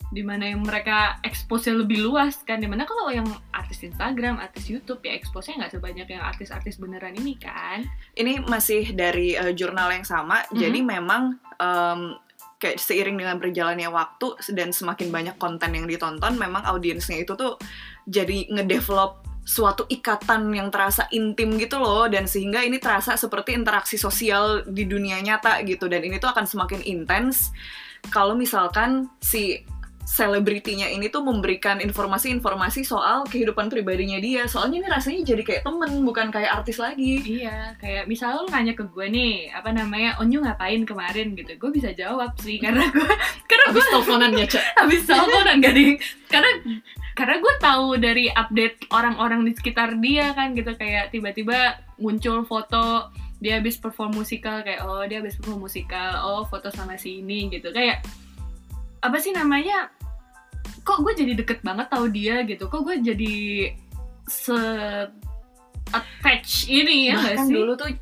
Di 0.08 0.24
mana 0.24 0.48
yang 0.48 0.64
mereka 0.64 1.20
expose 1.20 1.68
lebih 1.68 2.00
luas 2.00 2.40
kan. 2.42 2.58
Di 2.58 2.68
mana 2.68 2.88
kalau 2.88 3.12
yang 3.12 3.28
artis 3.52 3.84
Instagram, 3.84 4.40
artis 4.40 4.68
YouTube 4.72 5.04
ya 5.04 5.12
expose-nya 5.12 5.64
nggak 5.66 5.76
sebanyak 5.76 6.08
yang 6.08 6.22
artis-artis 6.24 6.80
beneran 6.80 7.12
ini 7.16 7.36
kan. 7.36 7.84
Ini 8.16 8.48
masih 8.48 8.96
dari 8.96 9.36
eh, 9.36 9.52
jurnal 9.52 9.92
yang 9.92 10.08
sama, 10.08 10.40
Mhm. 10.48 10.56
jadi 10.56 10.78
memang 10.80 11.22
em, 11.60 12.00
kayak 12.58 12.78
seiring 12.78 13.14
dengan 13.18 13.38
berjalannya 13.38 13.86
waktu 13.86 14.34
dan 14.50 14.74
semakin 14.74 15.14
banyak 15.14 15.36
konten 15.38 15.70
yang 15.74 15.86
ditonton, 15.86 16.34
memang 16.34 16.66
audiensnya 16.66 17.22
itu 17.22 17.38
tuh 17.38 17.54
jadi 18.02 18.50
ngedevelop 18.50 19.22
suatu 19.48 19.88
ikatan 19.88 20.52
yang 20.52 20.68
terasa 20.68 21.08
intim 21.08 21.56
gitu 21.56 21.80
loh 21.80 22.04
dan 22.04 22.28
sehingga 22.28 22.60
ini 22.60 22.76
terasa 22.76 23.16
seperti 23.16 23.56
interaksi 23.56 23.96
sosial 23.96 24.60
di 24.68 24.84
dunia 24.84 25.16
nyata 25.24 25.64
gitu 25.64 25.88
dan 25.88 26.04
ini 26.04 26.20
tuh 26.20 26.28
akan 26.28 26.44
semakin 26.44 26.84
intens 26.84 27.48
kalau 28.12 28.36
misalkan 28.36 29.08
si 29.24 29.64
selebritinya 30.08 30.88
ini 30.88 31.12
tuh 31.12 31.20
memberikan 31.20 31.84
informasi-informasi 31.84 32.80
soal 32.80 33.28
kehidupan 33.28 33.68
pribadinya 33.68 34.16
dia. 34.16 34.48
Soalnya 34.48 34.80
ini 34.80 34.88
rasanya 34.88 35.20
jadi 35.20 35.42
kayak 35.44 35.62
temen 35.68 36.00
bukan 36.00 36.32
kayak 36.32 36.64
artis 36.64 36.80
lagi. 36.80 37.20
Iya, 37.20 37.76
kayak 37.76 38.08
misalnya 38.08 38.40
lu 38.40 38.48
nanya 38.48 38.72
ke 38.72 38.88
gue 38.88 39.04
nih, 39.04 39.52
apa 39.52 39.68
namanya, 39.68 40.16
Onyu 40.16 40.40
ngapain 40.40 40.88
kemarin? 40.88 41.36
gitu. 41.36 41.52
Gue 41.60 41.70
bisa 41.76 41.92
jawab 41.92 42.32
sih, 42.40 42.56
karena 42.56 42.88
gue 42.88 43.04
karena 43.50 43.64
gue 43.68 43.76
abis 43.76 43.86
teleponan 43.92 44.32
ya 44.32 44.46
cek 44.48 44.64
habis 44.80 45.00
telepon 45.04 45.42
dan 45.44 45.56
gak 45.60 45.74
di 45.76 45.86
karena 46.32 46.50
karena 47.12 47.36
gue 47.44 47.54
tahu 47.60 47.86
dari 48.00 48.24
update 48.32 48.88
orang-orang 48.88 49.44
di 49.44 49.52
sekitar 49.52 50.00
dia 50.00 50.32
kan 50.32 50.56
gitu. 50.56 50.72
Kayak 50.72 51.12
tiba-tiba 51.12 51.84
muncul 52.00 52.48
foto 52.48 53.12
dia 53.44 53.60
habis 53.60 53.76
perform 53.76 54.18
musikal 54.18 54.64
kayak 54.64 54.88
oh 54.88 55.04
dia 55.04 55.20
habis 55.20 55.36
perform 55.36 55.68
musikal. 55.68 56.24
Oh 56.24 56.48
foto 56.48 56.72
sama 56.72 56.96
si 56.96 57.20
ini 57.20 57.52
gitu. 57.52 57.68
Kayak 57.76 58.00
apa 58.98 59.20
sih 59.22 59.30
namanya 59.30 59.94
kok 60.88 61.04
gue 61.04 61.12
jadi 61.12 61.32
deket 61.36 61.60
banget 61.60 61.92
tahu 61.92 62.08
dia 62.08 62.40
gitu? 62.48 62.64
Kok 62.64 62.80
gue 62.80 62.96
jadi 63.12 63.36
se 64.24 64.56
attach 65.88 66.68
ini 66.68 67.12
ya 67.12 67.16
Bahkan 67.16 67.48
sih? 67.48 67.54
dulu 67.56 67.72
tuh 67.76 67.92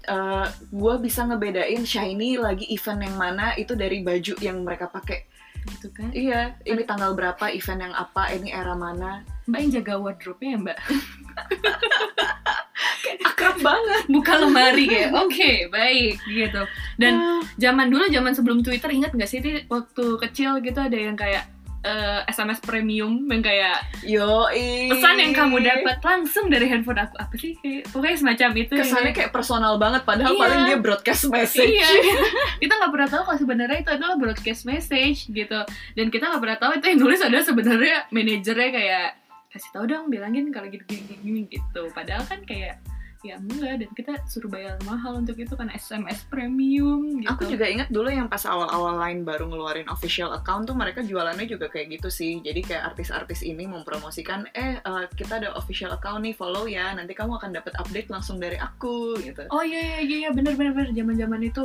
gue 0.70 0.94
bisa 1.02 1.26
ngebedain 1.26 1.82
Shiny 1.82 2.38
lagi 2.38 2.66
event 2.70 3.02
yang 3.02 3.16
mana 3.18 3.58
itu 3.58 3.74
dari 3.74 4.06
baju 4.06 4.38
yang 4.38 4.62
mereka 4.62 4.86
pakai. 4.86 5.26
gitu 5.66 5.90
kan? 5.90 6.14
Iya, 6.14 6.54
ini 6.62 6.86
tanggal 6.86 7.18
berapa, 7.18 7.50
event 7.50 7.90
yang 7.90 7.94
apa, 7.98 8.30
ini 8.30 8.54
era 8.54 8.78
mana. 8.78 9.26
mbak 9.50 9.66
yang 9.66 9.82
jaga 9.82 9.98
wardrobe-nya 9.98 10.54
ya 10.54 10.58
mbak? 10.62 10.78
Akrab 13.26 13.58
banget. 13.58 14.06
buka 14.06 14.46
lemari 14.46 14.86
kayak 14.86 15.10
oke 15.10 15.50
baik 15.74 16.22
gitu. 16.30 16.62
Dan 17.02 17.42
zaman 17.58 17.90
dulu 17.90 18.06
zaman 18.14 18.38
sebelum 18.38 18.62
Twitter 18.62 18.94
ingat 18.94 19.18
nggak 19.18 19.26
sih 19.26 19.42
waktu 19.66 20.04
kecil 20.22 20.62
gitu 20.62 20.78
ada 20.78 20.94
yang 20.94 21.18
kayak 21.18 21.50
eh, 21.86 22.20
SMS 22.26 22.58
premium 22.58 23.22
yang 23.24 23.40
kayak 23.40 23.78
yo 24.02 24.50
pesan 24.90 25.16
yang 25.16 25.30
kamu 25.30 25.62
dapat 25.62 26.02
langsung 26.02 26.50
dari 26.50 26.66
handphone 26.66 26.98
aku 26.98 27.14
apa 27.14 27.34
sih 27.38 27.54
kayak, 27.56 27.86
pokoknya 27.88 28.16
semacam 28.18 28.50
itu 28.58 28.72
kesannya 28.74 29.12
kayak 29.14 29.30
personal 29.30 29.78
banget 29.78 30.02
padahal 30.02 30.34
Iya. 30.34 30.42
paling 30.42 30.60
dia 30.66 30.78
broadcast 30.82 31.22
message. 31.30 31.70
Iya, 31.70 31.86
kita 32.62 32.72
nggak 32.74 32.90
pernah 32.90 33.08
tahu 33.08 33.22
kalau 33.24 33.38
sebenarnya 33.38 33.78
itu 33.80 33.90
adalah 33.94 34.16
broadcast 34.18 34.62
message 34.66 35.18
gitu, 35.30 35.60
dan 35.94 36.06
kita 36.10 36.24
nggak 36.26 36.42
pernah 36.42 36.58
tahu 36.58 36.72
itu 36.76 36.84
yang 36.90 36.98
nulis 36.98 37.20
adalah 37.22 37.44
sebenarnya 37.46 37.96
manajernya 38.10 38.70
kayak 38.74 39.06
kasih 39.46 39.70
tahu 39.72 39.84
dong, 39.86 40.10
bilangin 40.10 40.50
kalau 40.50 40.66
gini, 40.66 40.84
gini 41.22 41.40
gitu. 41.46 41.88
Padahal 41.94 42.26
kan 42.26 42.42
kayak 42.42 42.82
ya 43.32 43.36
enggak, 43.42 43.82
dan 43.82 43.90
kita 43.96 44.12
suruh 44.30 44.50
bayar 44.50 44.78
mahal 44.86 45.18
untuk 45.18 45.36
itu 45.38 45.54
kan 45.54 45.70
SMS 45.72 46.22
premium 46.30 47.22
gitu. 47.22 47.30
Aku 47.32 47.42
juga 47.50 47.66
ingat 47.66 47.88
dulu 47.90 48.08
yang 48.10 48.30
pas 48.30 48.42
awal-awal 48.46 49.00
lain 49.00 49.26
baru 49.26 49.50
ngeluarin 49.50 49.88
official 49.90 50.30
account 50.34 50.70
tuh 50.70 50.76
mereka 50.78 51.02
jualannya 51.02 51.46
juga 51.46 51.66
kayak 51.66 52.00
gitu 52.00 52.08
sih. 52.08 52.38
Jadi 52.40 52.62
kayak 52.62 52.94
artis-artis 52.94 53.42
ini 53.42 53.66
mempromosikan, 53.66 54.46
eh 54.54 54.78
eh, 54.78 55.04
kita 55.14 55.42
ada 55.42 55.54
official 55.58 55.94
account 55.94 56.22
nih, 56.22 56.34
follow 56.34 56.64
ya. 56.70 56.94
Nanti 56.94 57.12
kamu 57.12 57.38
akan 57.38 57.50
dapat 57.56 57.72
update 57.76 58.08
langsung 58.08 58.38
dari 58.38 58.56
aku 58.56 59.18
gitu. 59.20 59.46
Oh 59.50 59.62
iya 59.62 59.80
iya 59.82 59.98
iya 60.02 60.16
iya, 60.26 60.30
bener 60.30 60.54
bener 60.54 60.72
bener 60.72 60.90
zaman 60.94 61.16
zaman 61.18 61.40
itu 61.42 61.64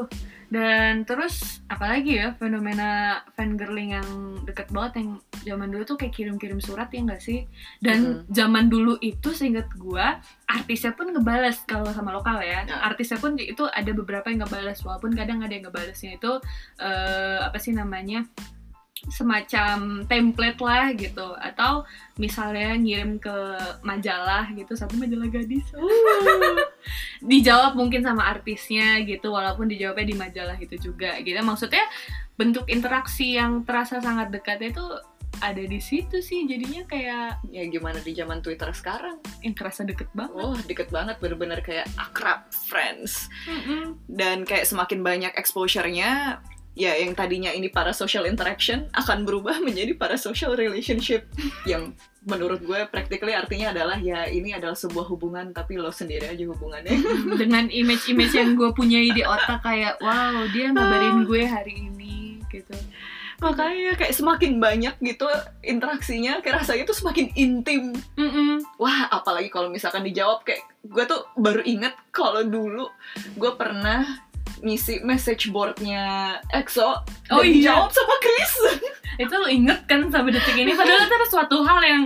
dan 0.51 1.08
terus 1.08 1.63
apalagi 1.72 2.20
ya 2.20 2.36
fenomena 2.36 3.24
fangirling 3.39 3.96
yang 3.96 4.08
deket 4.44 4.68
banget 4.68 5.00
yang 5.00 5.10
zaman 5.42 5.68
dulu 5.70 5.84
tuh 5.84 5.98
kayak 5.98 6.14
kirim-kirim 6.14 6.62
surat 6.62 6.88
ya 6.94 7.02
nggak 7.02 7.22
sih? 7.22 7.46
Dan 7.82 8.26
zaman 8.30 8.70
dulu 8.70 8.98
itu 9.02 9.34
seingat 9.34 9.68
gua 9.76 10.22
artisnya 10.46 10.94
pun 10.94 11.10
ngebales 11.12 11.64
kalau 11.66 11.90
sama 11.92 12.14
lokal 12.14 12.40
ya. 12.44 12.64
Ya. 12.68 12.78
artisnya 12.84 13.18
pun 13.18 13.40
itu 13.40 13.66
ada 13.66 13.92
beberapa 13.96 14.28
yang 14.30 14.46
ngebales 14.46 14.84
walaupun 14.84 15.16
kadang 15.16 15.42
ada 15.42 15.54
yang 15.54 15.66
ngebalesnya 15.68 16.20
itu 16.20 16.32
eh, 16.78 17.40
apa 17.42 17.58
sih 17.58 17.72
namanya 17.72 18.28
semacam 19.10 20.06
template 20.06 20.62
lah 20.62 20.94
gitu. 20.94 21.34
Atau 21.40 21.90
misalnya 22.22 22.78
ngirim 22.78 23.18
ke 23.18 23.34
majalah 23.82 24.46
gitu 24.54 24.78
satu 24.78 24.94
majalah 25.00 25.26
gadis. 25.32 25.66
Dijawab 27.32 27.74
mungkin 27.74 28.06
sama 28.06 28.30
artisnya 28.30 29.02
gitu 29.02 29.34
walaupun 29.34 29.70
dijawabnya 29.70 30.06
di 30.06 30.18
majalah 30.18 30.58
itu 30.62 30.78
juga 30.78 31.18
gitu. 31.26 31.38
Maksudnya 31.42 31.82
bentuk 32.38 32.70
interaksi 32.70 33.38
yang 33.38 33.66
terasa 33.66 34.02
sangat 34.02 34.30
dekat 34.30 34.62
itu 34.74 34.82
ada 35.42 35.60
di 35.60 35.82
situ 35.82 36.22
sih 36.22 36.46
jadinya 36.46 36.86
kayak 36.86 37.42
Ya 37.50 37.66
gimana 37.66 37.98
di 37.98 38.14
zaman 38.14 38.40
Twitter 38.40 38.70
sekarang? 38.72 39.18
yang 39.42 39.58
kerasa 39.58 39.82
deket 39.82 40.08
banget 40.14 40.38
Oh, 40.38 40.56
deket 40.64 40.88
banget 40.90 41.18
bener-bener 41.18 41.60
kayak 41.60 41.90
akrab 41.98 42.46
friends. 42.54 43.26
Mm-mm. 43.44 43.98
Dan 44.06 44.46
kayak 44.46 44.64
semakin 44.64 45.02
banyak 45.02 45.34
exposure-nya, 45.34 46.40
ya 46.72 46.94
yang 46.96 47.12
tadinya 47.12 47.52
ini 47.52 47.68
para 47.68 47.92
social 47.92 48.24
interaction 48.24 48.88
akan 48.94 49.28
berubah 49.28 49.60
menjadi 49.68 49.98
para 49.98 50.16
social 50.16 50.56
relationship 50.56 51.28
yang 51.66 51.92
menurut 52.22 52.62
gue 52.62 52.86
practically 52.88 53.34
artinya 53.34 53.74
adalah 53.74 53.98
ya 53.98 54.30
ini 54.30 54.54
adalah 54.54 54.78
sebuah 54.78 55.10
hubungan 55.10 55.52
tapi 55.52 55.76
lo 55.76 55.90
sendiri 55.90 56.30
aja 56.30 56.46
hubungannya. 56.46 56.94
dengan 57.42 57.66
image-image 57.68 58.38
yang 58.38 58.54
gue 58.54 58.70
punyai 58.72 59.10
di 59.10 59.26
otak 59.26 59.66
kayak 59.66 59.98
wow 60.00 60.46
dia 60.54 60.70
ngabarin 60.70 61.26
gue 61.26 61.44
hari 61.44 61.90
ini 61.90 62.38
gitu 62.54 62.78
Makanya 63.42 63.98
kayak 63.98 64.14
semakin 64.14 64.58
banyak 64.58 64.96
gitu 65.02 65.26
interaksinya, 65.62 66.40
kayak 66.40 66.62
rasanya 66.62 66.86
tuh 66.86 66.94
semakin 66.94 67.34
intim. 67.34 67.92
Mm-mm. 68.14 68.62
Wah, 68.78 69.10
apalagi 69.10 69.50
kalau 69.50 69.68
misalkan 69.68 70.06
dijawab 70.06 70.46
kayak 70.46 70.62
gue 70.82 71.04
tuh 71.04 71.26
baru 71.36 71.62
inget 71.62 71.94
kalau 72.10 72.42
dulu 72.42 72.86
gue 73.36 73.52
pernah 73.54 74.06
ngisi 74.62 75.02
message 75.02 75.50
boardnya 75.50 76.38
EXO 76.54 77.02
Oh 77.34 77.42
dan 77.42 77.46
iya. 77.46 77.74
dijawab 77.74 77.90
sama 77.90 78.16
Chris. 78.20 78.54
itu 79.22 79.34
lo 79.34 79.46
inget 79.46 79.86
kan 79.86 80.06
sampai 80.08 80.32
detik 80.32 80.56
ini 80.56 80.72
padahal 80.72 81.04
itu 81.04 81.14
ada 81.14 81.28
suatu 81.28 81.62
hal 81.62 81.78
yang 81.84 82.02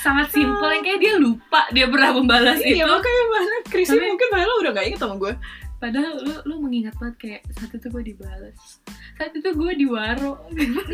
sangat 0.00 0.32
simple 0.32 0.66
yang 0.66 0.82
kayak 0.82 0.98
dia 0.98 1.14
lupa 1.14 1.66
dia 1.68 1.86
pernah 1.86 2.10
membalas 2.10 2.58
Iya 2.58 2.82
itu 2.82 2.88
makanya 2.88 3.24
mana 3.28 3.56
Chris 3.66 3.86
Tapi- 3.86 4.02
mungkin 4.02 4.26
padahal 4.30 4.54
udah 4.62 4.70
gak 4.72 4.86
inget 4.86 5.00
sama 5.00 5.14
gue. 5.16 5.32
Padahal 5.76 6.16
lu 6.20 6.34
lu 6.44 6.54
mengingat 6.58 6.96
banget 6.96 7.16
kayak 7.18 7.40
saat 7.52 7.70
itu 7.70 7.86
gue 7.86 8.04
dibalas 8.06 8.80
saat 9.14 9.32
itu 9.32 9.48
gue 9.48 9.72
diwaro 9.76 10.40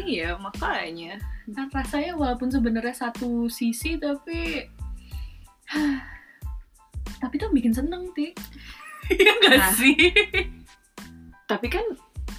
iya 0.03 0.35
makanya. 0.37 1.23
kan 1.51 1.67
rasanya 1.71 2.15
walaupun 2.15 2.49
sebenarnya 2.49 2.93
satu 2.93 3.47
sisi 3.47 3.95
tapi 3.97 4.67
tapi 7.19 7.35
tuh 7.37 7.51
bikin 7.51 7.71
seneng 7.71 8.11
ti 8.12 8.35
iya 9.11 9.33
gak 9.41 9.55
Nah. 9.57 9.73
sih 9.73 9.99
Tapi 11.43 11.69
kan 11.69 11.85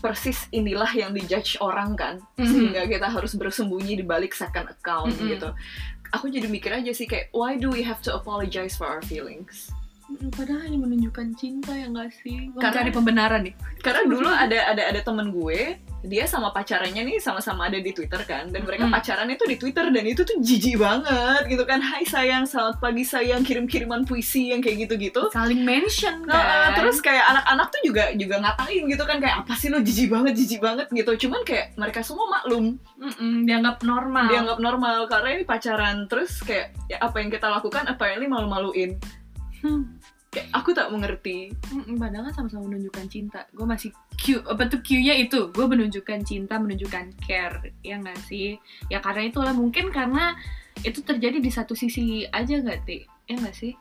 persis 0.02 0.50
inilah 0.50 0.90
yang 0.90 1.14
dijudge 1.14 1.62
orang 1.62 1.94
kan, 1.94 2.18
Mhm. 2.34 2.44
sehingga 2.44 2.82
kita 2.90 3.08
harus 3.08 3.38
bersembunyi 3.38 4.02
di 4.02 4.04
balik 4.04 4.34
second 4.34 4.66
account 4.68 5.14
Mhm. 5.16 5.28
gitu. 5.30 5.50
Aku 6.12 6.28
jadi 6.28 6.50
mikir 6.50 6.74
aja 6.74 6.90
sih 6.90 7.06
kayak 7.06 7.30
why 7.30 7.54
do 7.54 7.70
we 7.70 7.86
have 7.86 8.02
to 8.02 8.10
apologize 8.10 8.74
for 8.74 8.90
our 8.90 9.06
feelings? 9.06 9.70
Padahal 10.29 10.62
hanya 10.62 10.79
menunjukkan 10.79 11.27
cinta 11.36 11.72
ya 11.72 11.88
gak 11.88 12.10
sih? 12.20 12.50
Karena- 12.55 12.75
cari 12.75 12.89
pembenaran 12.89 13.41
nih. 13.43 13.53
Karena 13.79 14.01
dulu 14.03 14.27
ada 14.27 14.60
ada 14.70 14.84
ada 14.88 15.00
temen 15.00 15.29
gue, 15.29 15.75
dia 16.03 16.25
sama 16.25 16.51
pacarannya 16.51 17.00
nih 17.01 17.17
sama-sama 17.17 17.67
ada 17.67 17.77
di 17.77 17.91
Twitter 17.91 18.20
kan, 18.24 18.51
dan 18.51 18.63
mereka 18.63 18.86
Mm. 18.86 18.91
pacaran 18.91 19.27
itu 19.27 19.43
di 19.43 19.55
Twitter 19.55 19.88
dan 19.88 20.03
itu 20.03 20.22
tuh 20.22 20.36
jijik 20.38 20.75
banget 20.75 21.48
gitu 21.48 21.63
kan. 21.63 21.79
Hai 21.79 22.03
sayang, 22.03 22.43
selamat 22.43 22.79
pagi 22.79 23.03
sayang, 23.03 23.41
kirim-kiriman 23.41 24.03
puisi 24.03 24.51
yang 24.51 24.60
kayak 24.60 24.84
gitu-gitu. 24.84 25.32
saling 25.32 25.63
mention 25.63 26.24
Nah, 26.24 26.36
kan. 26.70 26.75
terus 26.75 27.00
kayak 27.00 27.24
anak-anak 27.25 27.67
tuh 27.70 27.82
juga 27.84 28.03
juga 28.13 28.36
ngatain 28.38 28.84
gitu 28.86 29.03
kan. 29.03 29.17
Kayak 29.17 29.36
apa 29.43 29.53
sih 29.55 29.72
lo 29.72 29.79
jijik 29.79 30.10
banget 30.10 30.34
jijik 30.36 30.60
banget? 30.60 30.88
gitu. 30.89 31.27
Cuman 31.27 31.41
kayak 31.43 31.74
mereka 31.75 32.03
semua 32.03 32.27
maklum. 32.29 32.75
Mm-mm, 33.00 33.43
dianggap 33.43 33.79
normal. 33.82 34.27
Dianggap 34.27 34.60
normal 34.60 34.98
karena 35.08 35.29
ini 35.34 35.43
pacaran. 35.43 36.05
Terus 36.05 36.39
kayak 36.41 36.75
ya 36.88 37.00
apa 37.00 37.15
yang 37.17 37.29
kita 37.29 37.48
lakukan 37.48 37.88
apparently 37.88 38.27
malu-maluin 38.27 39.00
Hmm. 39.63 39.96
kayak 40.27 40.50
aku 40.50 40.74
tak 40.74 40.89
mengerti. 40.89 41.53
Mm-mm, 41.70 41.96
padahal 41.96 42.27
kan 42.27 42.34
sama-sama 42.34 42.65
menunjukkan 42.65 43.05
cinta. 43.05 43.46
Gue 43.53 43.63
masih 43.63 43.93
Q 44.17 44.41
apa 44.41 44.65
tuh 44.65 44.82
Q-nya 44.82 45.13
itu. 45.15 45.53
Gue 45.53 45.70
menunjukkan 45.70 46.25
cinta 46.25 46.58
menunjukkan 46.58 47.22
care 47.22 47.72
ya 47.79 47.96
nggak 47.96 48.17
sih? 48.25 48.58
Ya 48.89 48.98
karena 48.98 49.29
itulah 49.29 49.53
mungkin 49.53 49.93
karena 49.93 50.34
itu 50.82 51.05
terjadi 51.05 51.38
di 51.38 51.53
satu 51.53 51.77
sisi 51.77 52.25
aja 52.25 52.58
nggak 52.58 52.79
ti? 52.82 53.05
Ya 53.29 53.38
nggak 53.38 53.53
sih? 53.53 53.77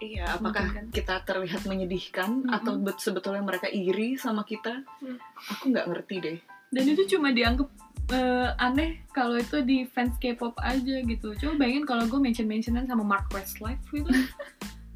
Iya 0.00 0.40
apakah 0.40 0.64
Mungkin 0.64 0.90
kita 0.90 1.22
terlihat 1.22 1.62
menyedihkan 1.68 2.40
Mm-mm. 2.40 2.56
atau 2.56 2.72
bet- 2.80 2.98
sebetulnya 2.98 3.44
mereka 3.44 3.68
iri 3.68 4.16
sama 4.16 4.42
kita? 4.42 4.80
Mm. 4.98 5.20
aku 5.46 5.64
nggak 5.70 5.86
ngerti 5.92 6.14
deh. 6.18 6.38
Dan 6.72 6.88
itu 6.88 7.04
cuma 7.06 7.30
dianggap 7.30 7.68
eh, 8.08 8.48
aneh 8.56 9.04
kalau 9.12 9.36
itu 9.36 9.60
di 9.60 9.84
fans 9.84 10.16
K-pop 10.16 10.56
aja 10.56 11.04
gitu. 11.04 11.36
Coba 11.36 11.52
bayangin 11.60 11.84
kalau 11.84 12.08
gue 12.08 12.16
mention 12.16 12.48
mentionan 12.48 12.88
sama 12.88 13.04
Mark 13.04 13.28
Westlife 13.28 13.84
gitu 13.92 14.08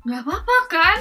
nggak 0.07 0.23
apa-apa 0.23 0.59
kan? 0.71 0.99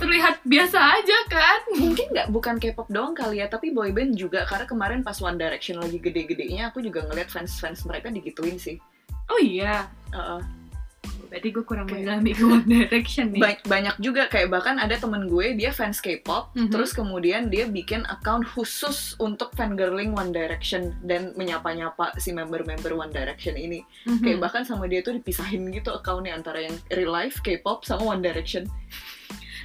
Terlihat 0.00 0.40
biasa 0.48 0.80
aja 0.80 1.18
kan? 1.28 1.60
Mungkin 1.76 2.16
nggak 2.16 2.32
bukan 2.32 2.56
K-pop 2.56 2.88
doang 2.88 3.12
kali 3.12 3.44
ya 3.44 3.52
tapi 3.52 3.68
boyband 3.68 4.16
juga. 4.16 4.48
Karena 4.48 4.64
kemarin 4.64 5.04
pas 5.04 5.20
One 5.20 5.36
Direction 5.36 5.76
lagi 5.76 6.00
gede-gedenya 6.00 6.72
aku 6.72 6.80
juga 6.80 7.04
ngeliat 7.04 7.28
fans-fans 7.28 7.84
mereka 7.84 8.08
digituin 8.08 8.56
sih. 8.56 8.80
Oh 9.28 9.36
iya? 9.36 9.92
Uh-uh. 10.16 10.59
Berarti 11.30 11.48
gue 11.48 11.62
kurang 11.62 11.86
Kayak- 11.86 12.20
mendalami 12.20 12.30
ke 12.32 12.42
One 12.50 12.66
Direction 12.66 13.26
nih. 13.30 13.40
Ba- 13.40 13.62
banyak 13.64 13.96
juga. 13.98 14.22
Kayak 14.26 14.48
bahkan 14.50 14.76
ada 14.76 14.94
temen 14.94 15.24
gue 15.24 15.54
dia 15.54 15.70
fans 15.70 15.98
K-pop. 15.98 16.52
Mhm. 16.52 16.68
terus 16.68 16.90
kemudian 16.90 17.46
dia 17.46 17.64
bikin 17.64 18.02
account 18.04 18.42
khusus 18.44 19.14
untuk 19.16 19.54
fangirling 19.54 20.12
One 20.12 20.30
Direction 20.30 20.98
dan 21.00 21.30
menyapa-nyapa 21.34 22.18
si 22.18 22.30
member-member 22.30 22.90
One 22.92 23.10
Direction 23.10 23.54
ini. 23.54 23.80
Mhm. 24.04 24.20
kayak 24.20 24.38
bahkan 24.40 24.62
sama 24.62 24.84
dia 24.84 25.00
tuh 25.00 25.14
dipisahin 25.14 25.70
gitu 25.70 25.90
accountnya 25.90 26.34
antara 26.34 26.60
yang 26.60 26.74
real 26.90 27.08
life 27.08 27.38
K-pop 27.40 27.82
sama 27.82 28.10
One 28.10 28.20
Direction. 28.20 28.66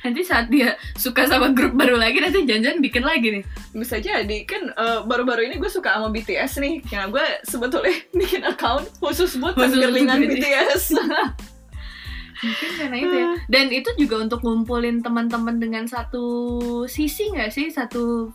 Nanti 0.02 0.22
saat 0.22 0.54
dia 0.54 0.78
suka 0.94 1.26
sama 1.26 1.50
grup 1.50 1.74
baru 1.74 1.98
lagi 1.98 2.22
nanti 2.22 2.46
jangan-jangan 2.46 2.78
bikin 2.78 3.02
lagi 3.02 3.28
nih. 3.32 3.44
Bisa 3.74 3.98
jadi. 3.98 4.38
Kan 4.46 4.70
eh, 4.70 5.00
baru-baru 5.02 5.50
ini 5.50 5.58
gue 5.58 5.66
suka 5.66 5.98
sama 5.98 6.14
BTS 6.14 6.62
nih. 6.62 6.86
Karena 6.86 7.10
gue 7.10 7.26
sebetulnya 7.42 7.90
bikin 8.22 8.46
account 8.46 8.86
khusus 9.02 9.34
buat 9.36 9.58
untuk 9.58 9.82
BTS 9.82 10.94
mungkin 12.44 12.70
karena 12.76 12.98
itu 13.00 13.16
ya. 13.16 13.28
Dan 13.48 13.66
itu 13.72 13.90
juga 14.00 14.16
untuk 14.24 14.44
ngumpulin 14.44 15.00
teman-teman 15.06 15.60
dengan 15.60 15.86
satu 15.86 16.26
sisi 16.90 17.32
nggak 17.32 17.52
sih? 17.52 17.68
Satu 17.72 18.34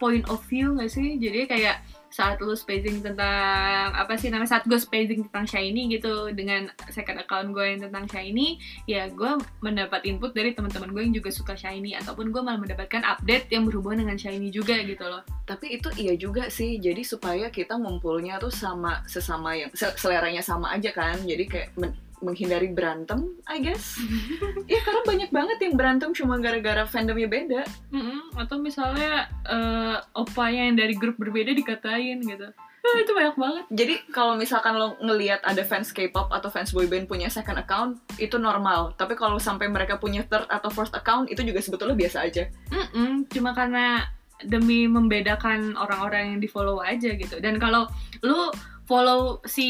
point 0.00 0.24
of 0.28 0.40
view 0.48 0.76
nggak 0.76 0.90
sih? 0.90 1.20
Jadi 1.20 1.46
kayak 1.48 1.84
saat 2.10 2.42
lu 2.42 2.58
spacing 2.58 3.06
tentang 3.06 3.94
apa 3.94 4.18
sih 4.18 4.34
namanya 4.34 4.58
saat 4.58 4.66
gue 4.66 4.74
spacing 4.74 5.30
tentang 5.30 5.46
shiny 5.46 5.94
gitu 5.94 6.34
dengan 6.34 6.66
second 6.90 7.22
account 7.22 7.54
gue 7.54 7.62
yang 7.62 7.86
tentang 7.86 8.10
shiny 8.10 8.58
ya 8.90 9.06
gue 9.06 9.38
mendapat 9.62 10.02
input 10.02 10.34
dari 10.34 10.50
teman-teman 10.50 10.90
gue 10.90 11.02
yang 11.06 11.14
juga 11.14 11.30
suka 11.30 11.54
shiny 11.54 11.94
ataupun 11.94 12.34
gue 12.34 12.42
malah 12.42 12.58
mendapatkan 12.58 13.06
update 13.06 13.46
yang 13.54 13.62
berhubungan 13.62 14.02
dengan 14.04 14.18
shiny 14.18 14.50
juga 14.50 14.82
gitu 14.82 15.06
loh. 15.06 15.22
Tapi 15.46 15.78
itu 15.78 15.88
iya 16.02 16.18
juga 16.18 16.50
sih. 16.50 16.82
Jadi 16.82 17.06
supaya 17.06 17.46
kita 17.46 17.78
ngumpulnya 17.78 18.42
tuh 18.42 18.50
sama 18.50 19.06
sesama 19.06 19.54
yang 19.54 19.70
se- 19.70 19.94
seleranya 19.94 20.42
sama 20.42 20.74
aja 20.74 20.90
kan. 20.90 21.22
Jadi 21.22 21.46
kayak 21.46 21.78
men- 21.78 22.09
menghindari 22.20 22.68
berantem 22.72 23.36
I 23.48 23.60
guess. 23.60 23.98
Ya 24.70 24.78
karena 24.86 25.02
banyak 25.02 25.30
banget 25.34 25.58
yang 25.66 25.74
berantem 25.74 26.14
cuma 26.14 26.38
gara-gara 26.38 26.86
fandomnya 26.86 27.26
beda. 27.26 27.62
Mm-mm, 27.90 28.38
atau 28.38 28.56
misalnya 28.62 29.26
eh 29.44 29.96
opanya 30.14 30.70
yang 30.70 30.76
dari 30.78 30.94
grup 30.94 31.18
berbeda 31.18 31.50
dikatain 31.50 32.22
gitu. 32.22 32.48
Ah, 32.80 32.96
itu 32.96 33.12
banyak 33.12 33.36
banget. 33.36 33.64
Jadi 33.68 33.94
kalau 34.08 34.40
misalkan 34.40 34.72
lo 34.72 34.96
ngelihat 35.04 35.44
ada 35.44 35.60
fans 35.66 35.92
K-pop 35.92 36.32
atau 36.32 36.48
fans 36.48 36.72
boyband 36.72 37.04
punya 37.04 37.28
second 37.28 37.60
account 37.60 38.00
itu 38.16 38.40
normal. 38.40 38.96
Tapi 38.96 39.18
kalau 39.20 39.36
sampai 39.36 39.68
mereka 39.68 40.00
punya 40.00 40.24
third 40.24 40.48
atau 40.48 40.72
first 40.72 40.96
account 40.96 41.28
itu 41.28 41.44
juga 41.44 41.60
sebetulnya 41.60 41.92
biasa 41.98 42.24
aja. 42.24 42.48
Mm-mm, 42.72 43.28
cuma 43.28 43.52
karena 43.52 44.08
demi 44.40 44.88
membedakan 44.88 45.76
orang-orang 45.76 46.36
yang 46.36 46.40
di 46.40 46.48
follow 46.48 46.80
aja 46.80 47.12
gitu. 47.12 47.36
Dan 47.44 47.60
kalau 47.60 47.84
lu 48.24 48.48
follow 48.90 49.38
si 49.46 49.68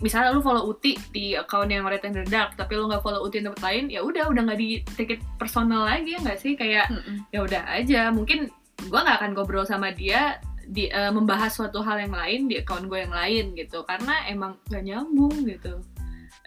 misalnya 0.00 0.32
lu 0.32 0.40
follow 0.40 0.72
Uti 0.72 0.96
di 1.12 1.36
account 1.36 1.68
yang 1.68 1.84
Red 1.84 2.08
and 2.08 2.16
the 2.16 2.24
Dark 2.24 2.56
tapi 2.56 2.80
lu 2.80 2.88
nggak 2.88 3.04
follow 3.04 3.20
Uti 3.20 3.44
di 3.44 3.44
tempat 3.44 3.60
lain 3.60 3.92
ya 3.92 4.00
udah 4.00 4.32
udah 4.32 4.42
nggak 4.48 4.56
di 4.56 4.80
take 4.96 5.20
it 5.20 5.22
personal 5.36 5.84
lagi 5.84 6.16
ya 6.16 6.18
nggak 6.24 6.40
sih? 6.40 6.56
Kayak 6.56 6.88
ya 7.28 7.44
udah 7.44 7.68
aja. 7.68 8.08
Mungkin 8.08 8.48
gua 8.88 9.04
nggak 9.04 9.16
akan 9.20 9.30
ngobrol 9.36 9.68
sama 9.68 9.92
dia 9.92 10.40
di 10.64 10.88
eh, 10.88 11.12
membahas 11.12 11.52
suatu 11.52 11.84
hal 11.84 12.00
yang 12.08 12.16
lain 12.16 12.40
di 12.48 12.64
account 12.64 12.88
gue 12.88 13.04
yang 13.04 13.12
lain 13.12 13.52
gitu. 13.52 13.84
Karena 13.84 14.24
emang 14.24 14.56
gak 14.72 14.80
nyambung 14.80 15.44
gitu. 15.44 15.84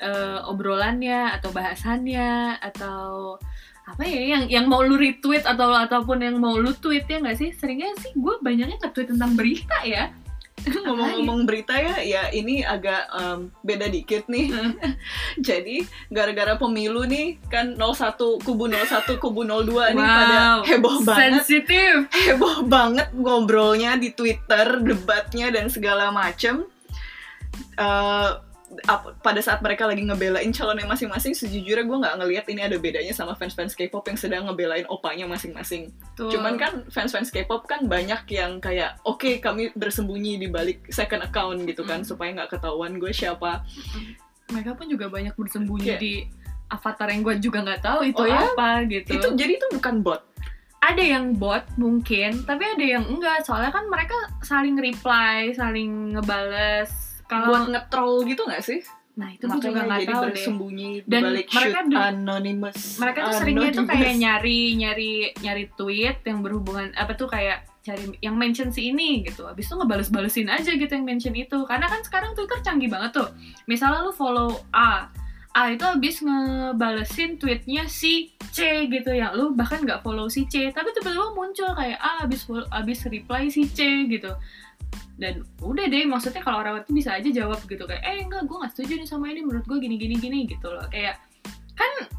Eh, 0.02 0.40
obrolannya 0.50 1.38
atau 1.38 1.54
bahasannya 1.54 2.58
atau 2.60 3.38
apa 3.86 4.02
ya 4.02 4.34
yang 4.34 4.44
yang 4.50 4.66
mau 4.66 4.82
lu 4.82 4.98
retweet 4.98 5.46
atau 5.46 5.70
ataupun 5.70 6.18
yang 6.26 6.42
mau 6.42 6.58
lu 6.58 6.74
tweet 6.74 7.06
ya 7.06 7.22
nggak 7.22 7.38
sih? 7.38 7.54
Seringnya 7.54 7.94
sih 8.02 8.18
gue 8.18 8.36
banyaknya 8.42 8.82
nge-tweet 8.82 9.14
tentang 9.14 9.38
berita 9.38 9.78
ya 9.86 10.10
ngomong-ngomong 10.86 11.46
berita 11.46 11.78
ya 11.78 12.02
ya 12.02 12.24
ini 12.32 12.64
agak 12.66 13.06
em, 13.12 13.52
beda 13.62 13.86
dikit 13.92 14.26
nih. 14.32 14.50
Jadi 15.48 15.86
gara-gara 16.10 16.58
pemilu 16.58 17.06
nih 17.06 17.38
kan 17.52 17.76
01 17.78 18.18
kubu 18.42 18.66
01 18.72 19.22
kubu 19.22 19.46
02 19.46 19.94
nih 19.94 20.06
pada 20.06 20.40
heboh 20.66 20.98
banget. 21.06 21.20
sensitif. 21.22 21.94
Heboh 22.10 22.66
banget 22.66 23.12
ngobrolnya 23.14 24.00
di 24.00 24.16
Twitter, 24.16 24.80
debatnya 24.82 25.54
dan 25.54 25.70
segala 25.70 26.10
macem. 26.10 26.66
Eh, 27.76 28.30
ap- 28.86 29.18
pada 29.20 29.38
saat 29.40 29.60
mereka 29.60 29.86
lagi 29.86 30.02
ngebelain 30.02 30.50
calonnya 30.50 30.86
masing-masing, 30.86 31.32
sejujurnya 31.32 31.84
gue 31.84 31.98
nggak 31.98 32.16
ngelihat 32.18 32.46
ini 32.48 32.62
ada 32.62 32.76
bedanya 32.76 33.12
sama 33.12 33.34
fans-fans 33.34 33.74
K-pop 33.74 34.02
yang 34.04 34.16
sedang 34.16 34.44
ngebelain 34.46 34.86
opanya 34.88 35.26
masing-masing. 35.26 35.94
Cuman 36.16 36.56
kan 36.56 36.84
fans-fans 36.88 37.30
K-pop 37.30 37.64
kan 37.64 37.86
banyak 37.86 38.26
yang 38.28 38.58
kayak, 38.58 38.98
oke 39.04 39.40
kami 39.40 39.70
bersembunyi 39.72 40.38
di 40.38 40.48
balik 40.48 40.90
second 40.90 41.22
account 41.22 41.62
gitu 41.64 41.82
kan, 41.82 42.02
Mm. 42.02 42.08
supaya 42.08 42.30
nggak 42.34 42.52
ketahuan 42.52 42.96
gue 42.96 43.12
siapa. 43.12 43.62
mereka 44.46 44.74
pun 44.74 44.86
juga 44.86 45.10
banyak 45.10 45.34
bersembunyi 45.34 45.88
Iya. 45.88 45.98
di 45.98 46.14
avatar 46.68 47.10
yang 47.10 47.22
gue 47.22 47.36
juga 47.40 47.62
nggak 47.62 47.82
tahu 47.82 48.00
itu 48.06 48.22
Oh 48.22 48.26
ya? 48.26 48.46
apa 48.48 48.86
gitu 48.86 49.10
Itu 49.12 49.28
jadi 49.34 49.58
itu 49.58 49.68
bukan 49.72 50.02
bot. 50.02 50.22
ada 50.78 51.02
yang 51.02 51.34
bot 51.34 51.66
mungkin 51.76 52.46
tapi 52.46 52.62
ada 52.64 52.86
yang 52.86 53.06
enggak 53.06 53.42
soalnya 53.42 53.70
kan 53.70 53.86
mereka 53.86 54.14
saling 54.40 54.78
reply 54.78 55.50
saling 55.52 56.14
ngebales 56.14 57.15
kalau 57.26 57.48
Buat 57.52 57.64
nge-troll 57.72 58.16
gitu 58.26 58.42
nggak 58.46 58.64
sih? 58.64 58.82
nah 59.16 59.32
itu 59.32 59.48
gue 59.48 59.60
juga 59.64 59.88
Makanya 59.88 59.88
nggak 59.88 60.12
tahu 60.12 60.24
bersembunyi 60.28 60.90
di 61.00 61.08
Dan 61.08 61.22
balik 61.24 61.48
mereka 61.48 61.80
shoot 61.88 61.96
anonymous. 61.96 62.80
mereka 63.00 63.20
tuh 63.24 63.34
seringnya 63.40 63.70
tuh 63.72 63.86
kayak 63.88 64.14
nyari 64.20 64.60
nyari 64.76 65.12
nyari 65.40 65.64
tweet 65.80 66.18
yang 66.28 66.44
berhubungan 66.44 66.92
apa 67.00 67.16
tuh 67.16 67.32
kayak 67.32 67.64
cari 67.80 68.12
yang 68.20 68.36
mention 68.36 68.76
si 68.76 68.92
ini 68.92 69.24
gitu. 69.24 69.48
Habis 69.48 69.72
itu 69.72 69.78
ngebales-balesin 69.78 70.52
aja 70.52 70.68
gitu 70.68 70.90
yang 70.90 71.08
mention 71.08 71.32
itu. 71.32 71.64
Karena 71.64 71.88
kan 71.88 72.02
sekarang 72.04 72.36
Twitter 72.36 72.60
canggih 72.60 72.92
banget 72.92 73.16
tuh. 73.16 73.30
Misalnya 73.72 74.04
lu 74.04 74.12
follow 74.12 74.52
A. 74.76 75.08
A 75.56 75.72
itu 75.72 75.88
habis 75.88 76.20
ngebalesin 76.20 77.40
tweetnya 77.40 77.88
si 77.88 78.36
C 78.52 78.92
gitu 78.92 79.16
yang 79.16 79.32
lu 79.32 79.56
bahkan 79.56 79.80
nggak 79.80 80.04
follow 80.04 80.28
si 80.28 80.44
C. 80.52 80.76
Tapi 80.76 80.92
tiba-tiba 80.92 81.32
muncul 81.32 81.72
kayak 81.72 81.96
A 82.02 82.28
habis 82.28 82.44
habis 82.68 83.00
reply 83.08 83.48
si 83.48 83.64
C 83.72 84.10
gitu 84.12 84.36
dan 85.16 85.48
udah 85.64 85.88
deh 85.88 86.04
maksudnya 86.04 86.44
kalau 86.44 86.60
orang 86.60 86.84
itu 86.84 86.92
bisa 86.92 87.16
aja 87.16 87.30
jawab 87.32 87.64
gitu 87.64 87.88
kayak 87.88 88.04
eh 88.04 88.20
enggak 88.20 88.44
gue 88.52 88.58
nggak 88.60 88.72
setuju 88.76 89.00
nih 89.00 89.08
sama 89.08 89.32
ini 89.32 89.48
menurut 89.48 89.64
gue 89.64 89.80
gini 89.80 89.96
gini 89.96 90.16
gini 90.20 90.44
gitu 90.44 90.68
loh. 90.68 90.84
Kayak 90.92 91.24
kan 91.76 92.12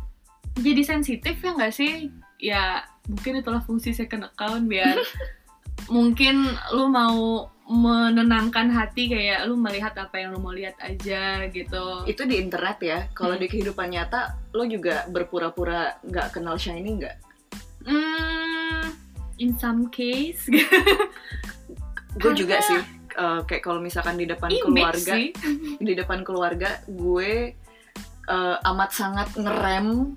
jadi 0.57 0.81
sensitif 0.81 1.37
ya 1.45 1.53
nggak 1.53 1.75
sih? 1.77 2.09
Ya 2.41 2.89
mungkin 3.05 3.45
itulah 3.45 3.61
fungsi 3.61 3.93
second 3.93 4.25
account 4.25 4.65
biar 4.69 4.97
mungkin 5.93 6.49
lu 6.73 6.89
mau 6.89 7.53
menenangkan 7.67 8.71
hati 8.71 9.11
kayak 9.11 9.45
lu 9.51 9.59
melihat 9.59 9.93
apa 9.99 10.23
yang 10.23 10.33
lu 10.33 10.41
mau 10.41 10.55
lihat 10.55 10.79
aja 10.81 11.45
gitu. 11.51 12.07
Itu 12.07 12.23
di 12.25 12.39
internet 12.41 12.79
ya. 12.81 12.99
Kalau 13.13 13.35
Hmm. 13.37 13.43
di 13.43 13.47
kehidupan 13.51 13.91
nyata 13.93 14.39
lo 14.55 14.65
juga 14.65 15.05
berpura-pura 15.11 15.99
nggak 16.07 16.33
kenal 16.33 16.57
shiny 16.57 16.97
nggak? 17.03 17.17
Hmm, 17.87 18.95
in 19.37 19.55
some 19.59 19.91
case 19.93 20.47
gue 22.17 22.33
juga 22.35 22.61
sih 22.65 22.81
eh, 23.17 23.41
kayak 23.45 23.63
kalau 23.63 23.81
misalkan 23.81 24.17
di 24.17 24.27
depan 24.29 24.51
image 24.51 24.65
keluarga 24.67 25.13
sih. 25.17 25.29
di 25.89 25.93
depan 25.95 26.21
keluarga 26.27 26.71
gue 26.89 27.55
eh, 28.27 28.57
amat 28.73 28.91
sangat 28.93 29.29
ngerem 29.39 30.17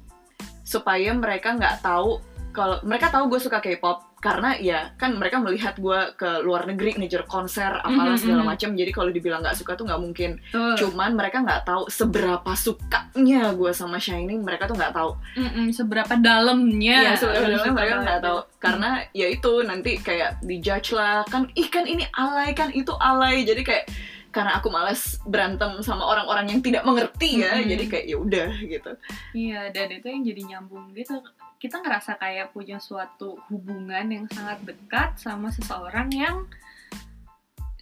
supaya 0.66 1.14
mereka 1.14 1.58
nggak 1.58 1.82
tahu 1.82 2.22
kalau 2.54 2.82
mereka 2.82 3.14
tahu 3.14 3.30
gue 3.30 3.40
suka 3.42 3.62
K-pop 3.62 4.09
karena 4.20 4.52
ya 4.60 4.92
kan 5.00 5.16
mereka 5.16 5.40
melihat 5.40 5.80
gue 5.80 6.00
ke 6.20 6.44
luar 6.44 6.68
negeri 6.68 7.00
ngejar 7.00 7.24
konser 7.24 7.72
apalah 7.80 8.20
segala 8.20 8.44
macam 8.44 8.76
jadi 8.76 8.92
kalau 8.92 9.12
dibilang 9.16 9.40
nggak 9.40 9.56
suka 9.56 9.80
tuh 9.80 9.88
nggak 9.88 10.02
mungkin. 10.04 10.32
Tuh. 10.52 10.76
cuman 10.76 11.16
mereka 11.16 11.40
nggak 11.40 11.64
tahu 11.64 11.88
seberapa 11.88 12.52
sukanya 12.56 13.56
gue 13.56 13.72
sama 13.72 13.96
Shining 13.96 14.44
mereka 14.44 14.68
tuh 14.68 14.76
nggak 14.76 14.92
tahu. 14.92 15.12
Mm-mm, 15.40 15.72
seberapa 15.72 16.14
dalamnya. 16.20 17.16
Sebenarnya 17.16 17.48
lu 17.48 17.58
suka 17.64 17.72
mereka 17.76 17.96
nggak 18.04 18.22
tahu. 18.24 18.40
karena 18.60 18.90
ya 19.16 19.28
itu 19.32 19.52
nanti 19.64 19.92
kayak 20.04 20.44
dijudge 20.44 20.92
lah 20.92 21.24
kan 21.32 21.48
ih 21.56 21.72
kan 21.72 21.88
ini 21.88 22.04
alay 22.12 22.52
kan 22.52 22.76
itu 22.76 22.92
alay. 23.00 23.48
Jadi 23.48 23.64
kayak 23.64 23.86
karena 24.30 24.62
aku 24.62 24.70
malas 24.70 25.18
berantem 25.26 25.82
sama 25.82 26.06
orang-orang 26.06 26.54
yang 26.54 26.62
tidak 26.62 26.86
mengerti 26.86 27.42
ya 27.42 27.58
Mm-mm. 27.58 27.70
jadi 27.72 27.84
kayak 27.90 28.06
ya 28.06 28.18
udah 28.22 28.50
gitu. 28.62 28.92
Iya, 29.34 29.62
dan 29.74 29.88
itu 29.90 30.06
yang 30.06 30.22
jadi 30.22 30.42
nyambung 30.54 30.94
gitu. 30.94 31.18
Kita 31.60 31.84
ngerasa 31.84 32.16
kayak 32.16 32.56
punya 32.56 32.80
suatu 32.80 33.36
hubungan 33.52 34.08
yang 34.08 34.26
sangat 34.32 34.64
dekat 34.64 35.20
sama 35.20 35.52
seseorang 35.52 36.08
yang 36.16 36.48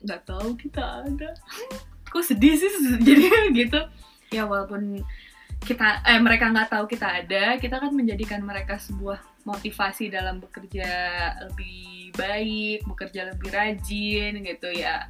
nggak 0.02 0.26
tahu 0.26 0.58
kita 0.58 1.06
ada. 1.06 1.30
Kok 2.12 2.26
sedih 2.26 2.58
sih 2.58 2.70
jadi 3.06 3.30
gitu. 3.66 3.80
Ya 4.34 4.50
walaupun 4.50 5.06
kita 5.62 6.02
eh 6.06 6.18
mereka 6.18 6.50
nggak 6.50 6.74
tahu 6.74 6.86
kita 6.90 7.22
ada, 7.24 7.62
kita 7.62 7.78
kan 7.78 7.94
menjadikan 7.94 8.42
mereka 8.42 8.82
sebuah 8.82 9.22
motivasi 9.46 10.10
dalam 10.10 10.42
bekerja 10.42 10.90
lebih 11.48 12.12
baik, 12.18 12.84
bekerja 12.90 13.30
lebih 13.30 13.50
rajin 13.54 14.42
gitu 14.42 14.70
ya. 14.74 15.06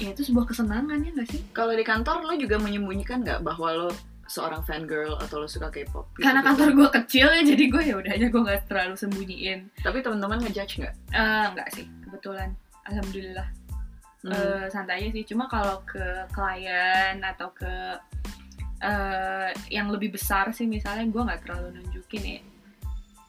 Ya 0.00 0.16
itu 0.16 0.26
sebuah 0.26 0.48
kesenangan 0.48 1.04
ya 1.04 1.10
nggak 1.12 1.28
sih? 1.28 1.40
kalau 1.52 1.76
di 1.76 1.84
kantor 1.84 2.24
lo 2.24 2.34
juga 2.34 2.56
menyembunyikan 2.56 3.20
nggak 3.20 3.44
bahwa 3.44 3.68
lo 3.84 3.90
seorang 4.30 4.62
fan 4.62 4.86
girl 4.86 5.18
atau 5.18 5.42
lo 5.42 5.50
suka 5.50 5.74
K-pop 5.74 6.06
gitu, 6.14 6.22
Karena 6.22 6.38
kantor 6.46 6.70
gue 6.78 6.88
kecil 7.02 7.26
ya, 7.34 7.42
jadi 7.42 7.64
gue 7.66 7.82
ya 7.82 7.94
udah 7.98 8.12
aja 8.14 8.26
gue 8.30 8.42
nggak 8.46 8.70
terlalu 8.70 8.94
sembunyiin. 8.94 9.60
tapi 9.82 9.98
teman-teman 10.06 10.38
ngejudge 10.46 10.86
nggak 10.86 10.94
Eh, 11.10 11.44
enggak 11.50 11.68
sih, 11.74 11.90
kebetulan. 12.06 12.54
Alhamdulillah. 12.86 13.48
Hmm. 14.22 14.30
Eh, 14.30 14.66
santai 14.70 15.02
aja 15.02 15.08
sih. 15.10 15.26
Cuma 15.26 15.50
kalau 15.50 15.82
ke 15.82 16.30
klien 16.30 17.18
atau 17.18 17.50
ke 17.50 17.98
eh, 18.86 19.50
yang 19.74 19.90
lebih 19.90 20.14
besar 20.14 20.54
sih 20.54 20.70
misalnya 20.70 21.10
gue 21.10 21.22
nggak 21.26 21.40
terlalu 21.42 21.82
nunjukin 21.82 22.22
ya. 22.22 22.40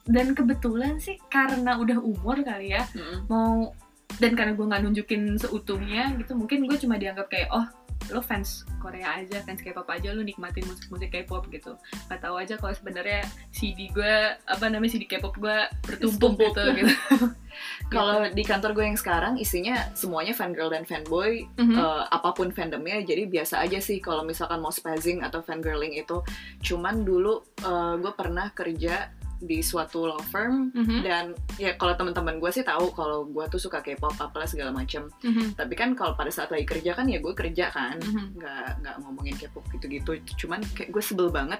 Dan 0.06 0.38
kebetulan 0.38 1.02
sih 1.02 1.18
karena 1.26 1.78
udah 1.82 1.98
umur 1.98 2.38
kali 2.46 2.78
ya, 2.78 2.86
Mm-mm. 2.94 3.26
mau 3.26 3.74
dan 4.18 4.38
karena 4.38 4.52
gue 4.54 4.66
nggak 4.66 4.82
nunjukin 4.86 5.34
seutuhnya 5.38 6.14
gitu, 6.18 6.34
mungkin 6.34 6.66
gue 6.66 6.78
cuma 6.78 6.98
dianggap 6.98 7.26
kayak 7.30 7.48
oh 7.54 7.66
lo 8.10 8.18
fans 8.18 8.66
Korea 8.78 9.20
aja 9.20 9.38
fans 9.40 9.60
K-pop 9.60 9.86
aja 9.86 10.10
lo 10.10 10.20
nikmatin 10.20 10.66
musik-musik 10.66 11.08
K-pop 11.08 11.46
gitu 11.48 11.78
nggak 12.08 12.18
tahu 12.18 12.34
aja 12.34 12.54
kalau 12.56 12.72
sebenarnya 12.72 13.22
CD 13.50 13.86
gue 13.88 14.14
apa 14.34 14.64
namanya 14.66 14.90
CD 14.90 15.06
K-pop 15.06 15.36
gue 15.36 15.56
bertumpuk 15.84 16.34
Bertumpuk. 16.34 16.50
gitu 16.50 16.62
gitu 16.82 16.94
Kalau 17.90 18.24
di 18.26 18.40
kantor 18.42 18.72
gue 18.72 18.84
yang 18.86 18.96
sekarang 18.96 19.36
isinya 19.36 19.92
semuanya 19.92 20.32
fangirl 20.32 20.72
dan 20.72 20.88
fanboy, 20.88 21.44
Mhm. 21.52 21.76
eh, 21.76 22.04
apa 22.08 22.32
pun 22.32 22.48
fandomnya, 22.48 23.04
jadi 23.04 23.28
biasa 23.28 23.60
aja 23.60 23.76
sih 23.76 24.00
kalau 24.00 24.24
misalkan 24.24 24.56
mau 24.56 24.72
spazzing 24.72 25.20
atau 25.20 25.44
fangirling 25.44 25.92
itu. 25.92 26.24
Cuman 26.64 27.04
dulu 27.04 27.44
eh, 27.60 27.94
gue 27.98 28.12
pernah 28.12 28.48
kerja 28.50 29.12
di 29.42 29.58
suatu 29.58 30.06
law 30.06 30.22
firm 30.30 30.70
Mhm, 30.70 30.98
dan 31.02 31.24
ya 31.58 31.74
kalau 31.74 31.98
teman-teman 31.98 32.38
gue 32.38 32.50
sih 32.54 32.62
tahu 32.62 32.94
kalau 32.94 33.26
gue 33.26 33.42
tuh 33.50 33.58
suka 33.58 33.82
K-pop 33.82 34.14
apalah 34.14 34.46
segala 34.46 34.70
macam. 34.70 35.10
mhm, 35.20 35.58
Tapi 35.58 35.74
kan 35.74 35.98
kalau 35.98 36.14
pada 36.14 36.30
saat 36.30 36.54
lagi 36.54 36.62
kerja 36.62 36.94
kan 36.94 37.10
ya 37.10 37.18
gue 37.18 37.34
kerja 37.34 37.66
kan, 37.74 37.98
mhm. 37.98 38.38
nggak 38.38 38.66
nggak 38.86 38.96
ngomongin 39.02 39.34
K-pop 39.34 39.66
gitu-gitu. 39.74 40.14
Cuman 40.46 40.62
kayak 40.78 40.94
gue 40.94 41.02
sebel 41.02 41.28
banget 41.34 41.58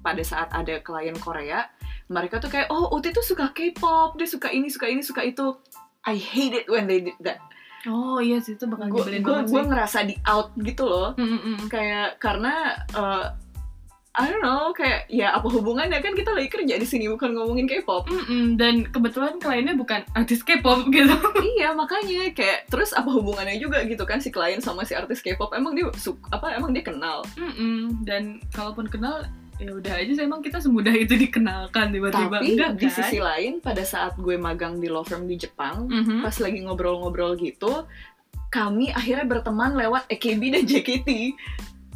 pada 0.00 0.22
saat 0.22 0.46
ada 0.54 0.78
klien 0.78 1.16
Korea, 1.18 1.66
mereka 2.06 2.38
tuh 2.38 2.52
kayak 2.52 2.70
oh 2.70 2.92
Uti 2.94 3.10
tuh 3.10 3.24
suka 3.26 3.50
K-pop, 3.50 4.14
dia 4.14 4.28
suka 4.30 4.54
ini, 4.54 4.70
suka 4.70 4.86
ini, 4.86 5.02
suka 5.02 5.26
itu. 5.26 5.58
I 6.06 6.14
hate 6.14 6.54
it 6.54 6.66
when 6.70 6.86
they 6.86 7.02
did 7.02 7.18
that. 7.24 7.40
oh 7.84 8.16
iya 8.16 8.40
sih 8.40 8.56
itu 8.56 8.64
bakal 8.64 8.88
Gue 8.88 9.20
gue 9.44 9.62
ngerasa 9.64 10.08
di 10.08 10.16
out 10.24 10.54
gitu 10.56 10.86
loh. 10.88 11.12
Mhm, 11.18 11.38
mhm. 11.40 11.66
Kayak 11.68 12.16
karena 12.22 12.78
uh, 12.94 13.34
I 14.14 14.26
don't 14.26 14.38
know, 14.40 14.70
kayak 14.70 15.06
ya 15.08 15.32
apa 15.32 15.46
hubungannya 15.46 15.98
kan 15.98 16.12
kita 16.12 16.30
lagi 16.30 16.46
kerja 16.46 16.74
di 16.74 16.84
sini 16.84 17.06
bukan 17.06 17.32
ngomongin 17.32 17.66
K-pop. 17.66 18.06
Mm-mm, 18.06 18.54
dan 18.54 18.86
kebetulan 18.86 19.36
kliennya 19.36 19.74
bukan 19.74 20.06
artis 20.12 20.40
K-pop 20.40 20.86
gitu 20.94 21.18
iya 21.52 21.70
makanya 21.72 22.30
kayak 22.30 22.66
terus 22.66 22.90
apa 22.90 23.08
hubungannya 23.08 23.58
juga 23.58 23.82
gitu 23.82 24.02
kan 24.02 24.18
si 24.18 24.28
klien 24.28 24.58
sama 24.58 24.82
si 24.82 24.92
artis 24.92 25.18
K-pop 25.18 25.50
emang 25.52 25.74
dia 25.74 25.90
su- 25.94 26.22
apa 26.28 26.54
emang 26.54 26.70
dia 26.70 26.82
kenal. 26.82 27.26
Mm-mm, 27.34 28.02
dan 28.02 28.22
kalaupun 28.48 28.86
kenal 28.86 29.26
ya 29.54 29.70
udah 29.72 29.94
aja 29.96 30.12
sih 30.12 30.24
emang 30.24 30.40
kita 30.40 30.58
semudah 30.58 30.90
itu 30.92 31.14
dikenalkan 31.16 31.90
tiba-tiba 31.90 32.38
Tapi 32.38 32.46
enggak 32.48 32.70
di 32.74 32.86
kan? 32.86 32.94
sisi 32.96 33.18
lain 33.18 33.58
pada 33.58 33.82
saat 33.82 34.14
gue 34.16 34.34
magang 34.36 34.78
di 34.78 34.86
law 34.86 35.02
firm 35.02 35.26
di 35.26 35.34
Jepang, 35.36 35.86
Mhm. 35.86 36.22
pas 36.22 36.34
lagi 36.36 36.58
ngobrol-ngobrol 36.60 37.34
gitu, 37.36 37.86
kami 38.48 38.90
akhirnya 38.90 39.22
berteman 39.24 39.74
lewat 39.74 40.06
AKB 40.08 40.42
dan 40.52 40.62
JKT. 40.64 41.08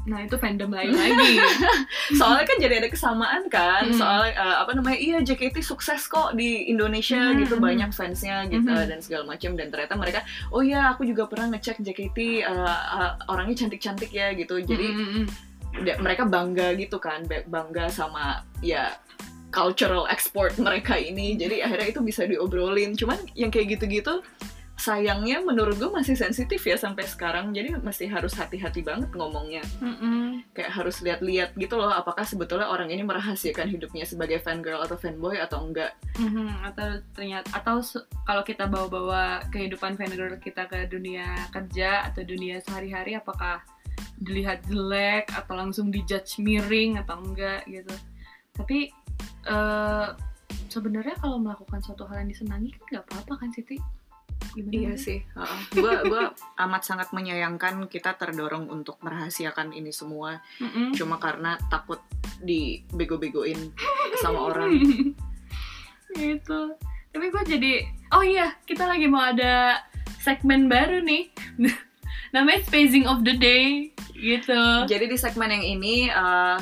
Nah 0.08 0.18
itu 0.18 0.34
fandom 0.34 0.72
lain 0.72 0.90
lagi 0.90 1.36
Soalnya 2.18 2.44
kan 2.44 2.56
jadi 2.56 2.74
ada 2.80 2.88
kesamaan 2.88 3.46
kan. 3.46 3.84
Mhm. 3.86 3.94
Soalnya 3.94 4.32
eh, 4.32 4.56
apa 4.58 4.72
namanya? 4.72 4.96
Iya 4.96 5.18
JKT 5.22 5.60
sukses 5.60 6.04
kok 6.04 6.32
di 6.32 6.66
Indonesia 6.66 7.20
Mhm, 7.30 7.44
gitu 7.44 7.54
banyak 7.58 7.92
fansnya 7.92 8.48
gitu 8.48 8.64
Mhm. 8.66 8.88
dan 8.88 8.98
segala 8.98 9.28
macam 9.28 9.52
dan 9.52 9.68
ternyata 9.68 9.94
mereka 9.94 10.20
oh 10.48 10.60
ya 10.60 10.88
aku 10.90 11.04
juga 11.04 11.28
pernah 11.28 11.52
ngecek 11.52 11.78
JKT 11.78 12.18
eh, 12.40 12.48
eh, 12.48 13.12
orangnya 13.28 13.56
cantik-cantik 13.58 14.08
ya 14.08 14.32
gitu. 14.32 14.56
Jadi 14.58 14.86
Mm-mm. 14.88 15.24
da- 15.84 16.00
mereka 16.00 16.24
bangga 16.24 16.72
gitu 16.74 16.96
kan 16.96 17.28
ba- 17.28 17.44
bangga 17.44 17.86
sama 17.88 18.40
ya 18.58 18.96
cultural 19.48 20.04
export 20.08 20.56
mereka 20.58 20.92
ini 20.94 21.32
jadi 21.34 21.64
akhirnya 21.64 21.88
itu 21.88 22.00
bisa 22.00 22.24
diobrolin 22.24 22.92
cuman 22.92 23.16
yang 23.32 23.48
kayak 23.48 23.76
gitu-gitu 23.76 24.20
sayangnya 24.78 25.42
menurut 25.42 25.74
gue 25.74 25.90
masih 25.90 26.14
sensitif 26.14 26.62
ya 26.62 26.78
sampai 26.78 27.04
sekarang. 27.04 27.50
Jadi 27.50 27.74
masih 27.82 28.06
harus 28.06 28.32
hati-hati 28.38 28.86
banget 28.86 29.10
ngomongnya. 29.12 29.60
Mm-mm. 29.82 30.46
kayak 30.54 30.70
harus 30.70 31.02
lihat-lihat 31.02 31.58
gitu 31.58 31.74
loh 31.74 31.90
apakah 31.90 32.22
sebetulnya 32.22 32.70
orang 32.70 32.94
ini 32.94 33.02
merahasiakan 33.02 33.66
hidupnya 33.66 34.06
sebagai 34.06 34.38
fangirl 34.38 34.78
atau 34.78 34.94
fanboy 34.94 35.34
atau 35.38 35.66
enggak. 35.66 35.98
Mhm, 36.14 36.62
atau 36.62 37.02
ternyata 37.14 37.48
atau 37.50 37.82
kalau 38.22 38.42
kita 38.46 38.70
bawa-bawa 38.70 39.42
kehidupan 39.50 39.98
fangirl 39.98 40.38
kita 40.38 40.70
ke 40.70 40.86
dunia 40.86 41.50
kerja 41.50 42.06
atau 42.06 42.22
dunia 42.22 42.62
sehari-hari 42.62 43.18
apakah 43.18 43.62
dilihat 44.22 44.62
jelek 44.70 45.26
atau 45.34 45.58
langsung 45.58 45.90
dijudge 45.90 46.38
miring 46.38 47.02
atau 47.02 47.18
enggak 47.18 47.66
gitu. 47.66 47.94
Tapi 48.54 48.94
eh 49.46 50.08
sebenarnya 50.68 51.16
kalau 51.18 51.40
melakukan 51.40 51.80
suatu 51.82 52.04
hal 52.06 52.22
yang 52.22 52.30
disenangi 52.30 52.70
kan 52.76 52.84
nggak 52.92 53.04
apa-apa 53.08 53.34
kan 53.44 53.50
Siti 53.52 53.76
gimana 54.54 54.72
Iya 54.74 54.92
sih, 54.98 55.18
gue 55.74 55.92
gua 56.08 56.32
amat 56.66 56.82
sangat 56.82 57.08
menyayangkan 57.12 57.86
kita 57.86 58.16
terdorong 58.16 58.66
untuk 58.72 58.98
merahasiakan 59.04 59.76
ini 59.76 59.92
semua 59.92 60.40
Mm-mm. 60.58 60.96
cuma 60.96 61.20
karena 61.20 61.60
takut 61.68 62.00
dibego-begoin 62.42 63.70
sama 64.18 64.38
orang. 64.50 64.72
gitu 66.16 66.74
tapi 67.12 67.26
gue 67.34 67.42
jadi 67.44 67.72
oh 68.14 68.24
iya 68.24 68.54
kita 68.64 68.88
lagi 68.88 69.06
mau 69.10 69.20
ada 69.24 69.82
segmen 70.22 70.68
baru 70.68 71.00
nih 71.04 71.28
namanya 72.34 72.60
spacing 72.64 73.08
of 73.08 73.24
the 73.24 73.36
day 73.36 73.92
gitu 74.18 74.58
Jadi 74.90 75.06
di 75.06 75.16
segmen 75.16 75.54
yang 75.54 75.64
ini 75.64 76.10
eh, 76.10 76.58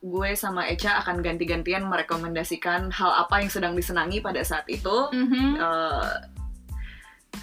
gue 0.00 0.30
sama 0.32 0.64
Echa 0.70 0.96
akan 1.04 1.20
ganti-gantian 1.20 1.84
merekomendasikan 1.84 2.88
hal 2.88 3.10
apa 3.26 3.42
yang 3.44 3.50
sedang 3.52 3.74
disenangi 3.76 4.22
pada 4.24 4.40
saat 4.40 4.64
itu. 4.70 5.10
Mhm. 5.12 5.58
Eh, 5.58 6.14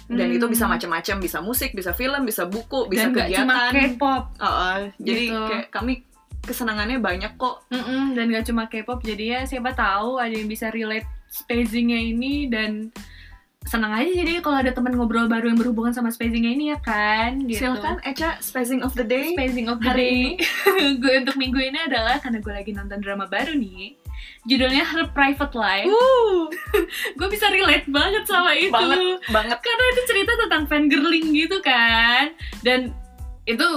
dan 0.08 0.24
Hmm. 0.24 0.34
itu 0.34 0.46
bisa 0.46 0.64
macam-macam, 0.64 1.16
bisa 1.18 1.38
musik, 1.38 1.70
bisa 1.70 1.92
film, 1.92 2.22
bisa 2.22 2.44
buku, 2.44 2.88
bisa 2.88 3.06
dan 3.06 3.14
gak 3.14 3.28
cuma 3.30 3.54
kegiatan. 3.66 3.72
K-pop 3.92 4.22
Uh, 4.34 4.44
uh, 4.44 4.76
jadi 4.96 5.22
Gitu. 5.26 5.42
kayak 5.44 5.66
kami 5.68 5.92
kesenangannya 6.40 6.96
banyak 6.98 7.32
kok. 7.34 7.60
Mm-mm, 7.68 8.12
dan 8.12 8.24
gak 8.30 8.44
cuma 8.44 8.66
K-pop 8.66 9.00
jadi 9.00 9.24
ya 9.28 9.40
siapa 9.44 9.70
tahu 9.70 10.16
ada 10.16 10.30
yang 10.30 10.46
bisa 10.46 10.68
relate 10.68 11.04
spacingnya 11.28 11.98
ini 11.98 12.46
dan 12.46 12.88
senang 13.60 13.92
aja 13.92 14.08
jadi 14.08 14.40
kalau 14.40 14.56
ada 14.56 14.72
teman 14.72 14.96
ngobrol 14.96 15.28
baru 15.28 15.44
yang 15.46 15.60
berhubungan 15.60 15.92
sama 15.92 16.08
spacingnya 16.08 16.48
ini 16.48 16.64
ya 16.68 16.78
kan 16.78 17.36
gitu. 17.44 17.68
Silakan 17.68 18.00
Echa, 18.00 18.40
spacing 18.40 18.80
of 18.80 18.96
the 18.96 19.04
day. 19.04 19.36
spacing 19.36 19.68
of 19.68 19.76
the 19.76 19.84
hari 19.84 20.40
day 20.40 20.40
gue 21.02 21.14
untuk 21.20 21.36
minggu 21.36 21.60
ini 21.60 21.76
adalah 21.82 22.16
karena 22.16 22.40
gue 22.40 22.54
lagi 22.54 22.72
nonton 22.72 22.96
drama 22.96 23.28
baru 23.28 23.52
nih 23.52 23.97
judulnya 24.44 24.84
Her 24.84 25.06
Private 25.14 25.54
Life. 25.54 25.88
Uh, 25.88 26.50
gue 27.18 27.28
bisa 27.30 27.46
relate 27.48 27.86
banget 27.86 28.24
sama 28.26 28.52
itu. 28.58 28.74
Banget, 28.74 29.22
banget. 29.30 29.58
karena 29.62 29.84
itu 29.94 30.02
cerita 30.10 30.32
tentang 30.34 30.64
fangirling 30.66 31.26
gitu 31.32 31.58
kan. 31.62 32.34
Dan 32.66 32.90
itu 33.46 33.68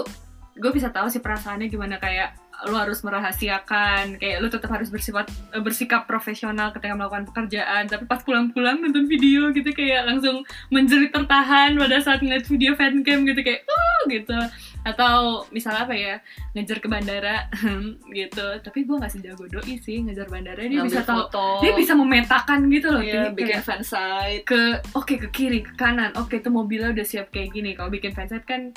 gue 0.58 0.72
bisa 0.74 0.92
tahu 0.92 1.08
sih 1.08 1.24
perasaannya 1.24 1.72
gimana 1.72 2.02
kayak 2.02 2.41
lu 2.68 2.76
harus 2.78 3.02
merahasiakan 3.02 4.22
kayak 4.22 4.38
lu 4.38 4.48
tetap 4.48 4.70
harus 4.70 4.94
bersifat 4.94 5.26
eh, 5.50 5.62
bersikap 5.62 6.06
profesional 6.06 6.70
ketika 6.70 6.94
melakukan 6.94 7.26
pekerjaan 7.26 7.90
tapi 7.90 8.06
pas 8.06 8.22
pulang-pulang 8.22 8.78
nonton 8.78 9.10
video 9.10 9.50
gitu 9.50 9.74
kayak 9.74 10.06
langsung 10.06 10.46
menjerit 10.70 11.10
tertahan 11.10 11.74
pada 11.74 11.98
saat 11.98 12.22
ngeliat 12.22 12.46
video 12.46 12.78
fancam 12.78 13.26
gitu 13.26 13.42
kayak 13.42 13.66
uh 13.66 14.02
gitu 14.10 14.38
atau 14.82 15.46
misalnya 15.54 15.86
apa 15.86 15.94
ya 15.94 16.16
ngejar 16.58 16.82
ke 16.82 16.90
bandara 16.90 17.46
gitu 18.18 18.46
tapi 18.66 18.82
gue 18.82 18.96
nggak 18.98 19.14
sejago 19.14 19.46
doi 19.46 19.78
sih 19.78 20.02
ngejar 20.02 20.26
bandara 20.26 20.58
dia 20.66 20.82
Ngambil 20.82 20.90
bisa 20.90 21.02
tahu 21.06 21.22
dia 21.62 21.72
bisa 21.78 21.94
memetakan 21.94 22.60
gitu 22.70 22.88
loh 22.90 23.02
Iya, 23.02 23.30
Ti. 23.30 23.38
bikin 23.38 23.62
fansite. 23.62 24.42
ke 24.46 24.62
oke 24.98 25.14
ke 25.22 25.28
kiri 25.30 25.62
ke 25.62 25.78
kanan 25.78 26.10
oke 26.18 26.34
itu 26.34 26.50
mobilnya 26.50 26.90
udah 26.98 27.06
siap 27.06 27.30
kayak 27.30 27.54
gini 27.54 27.78
kalau 27.78 27.94
bikin 27.94 28.10
fansite 28.14 28.46
kan 28.46 28.74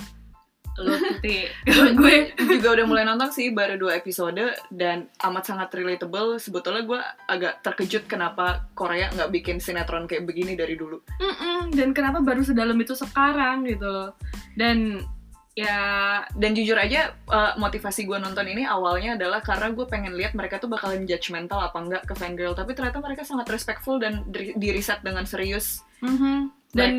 lo 0.79 0.95
gue 2.01 2.15
juga 2.59 2.69
udah 2.75 2.87
mulai 2.87 3.05
nonton 3.07 3.31
sih 3.31 3.55
baru 3.55 3.79
dua 3.79 3.99
episode 3.99 4.43
dan 4.75 5.07
amat 5.23 5.45
sangat 5.47 5.69
relatable. 5.75 6.37
Sebetulnya 6.43 6.83
gue 6.83 7.01
agak 7.31 7.63
terkejut 7.63 8.11
kenapa 8.11 8.67
Korea 8.75 9.11
nggak 9.15 9.31
bikin 9.31 9.57
sinetron 9.63 10.11
kayak 10.11 10.27
begini 10.27 10.59
dari 10.59 10.75
dulu. 10.75 10.99
Mm-mm, 11.23 11.71
dan 11.75 11.95
kenapa 11.95 12.19
baru 12.21 12.43
sedalam 12.43 12.77
itu 12.81 12.99
sekarang 12.99 13.67
gitu 13.71 13.87
loh. 13.87 14.11
Dan 14.59 15.03
ya 15.55 15.79
dan 16.35 16.51
jujur 16.51 16.75
aja 16.75 17.15
eh, 17.15 17.53
motivasi 17.55 18.11
gue 18.11 18.19
nonton 18.19 18.43
ini 18.51 18.67
awalnya 18.67 19.15
adalah 19.15 19.39
karena 19.39 19.71
gue 19.71 19.87
pengen 19.87 20.19
lihat 20.19 20.35
mereka 20.35 20.59
tuh 20.59 20.67
bakalan 20.67 21.07
judgmental 21.07 21.63
apa 21.63 21.79
enggak 21.79 22.03
ke 22.03 22.15
fangirl. 22.19 22.59
Tapi 22.59 22.75
ternyata 22.75 22.99
mereka 22.99 23.23
sangat 23.23 23.47
respectful 23.47 24.03
dan 24.03 24.27
di, 24.27 24.59
di 24.59 24.69
riset 24.75 24.99
dengan 25.07 25.23
serius. 25.23 25.87
Mhm, 26.03 26.51
dan 26.75 26.93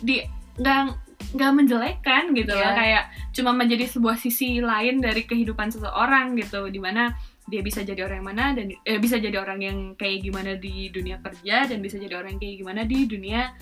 di 0.00 0.22
nggak 0.56 1.05
nggak 1.36 1.52
menjelekkan 1.52 2.32
gitu 2.32 2.52
loh 2.52 2.62
Iya. 2.62 2.76
kayak 2.76 3.04
cuma 3.32 3.50
menjadi 3.52 3.84
sebuah 3.88 4.16
sisi 4.16 4.60
lain 4.60 5.00
dari 5.00 5.24
kehidupan 5.24 5.68
seseorang 5.72 6.36
gitu 6.36 6.68
di 6.68 6.80
mana 6.80 7.12
dia 7.46 7.62
bisa 7.62 7.86
jadi 7.86 8.02
orang 8.04 8.18
yang 8.20 8.28
mana 8.28 8.44
dan 8.54 8.66
eh, 8.74 8.98
bisa 8.98 9.16
jadi 9.16 9.36
orang 9.38 9.60
yang 9.62 9.78
kayak 9.94 10.18
gimana 10.22 10.58
di 10.58 10.90
dunia 10.90 11.22
kerja 11.22 11.66
dan 11.70 11.78
bisa 11.78 11.96
jadi 11.96 12.18
orang 12.18 12.36
yang 12.36 12.42
kayak 12.42 12.56
gimana 12.58 12.82
di 12.82 12.98
dunia 13.06 13.54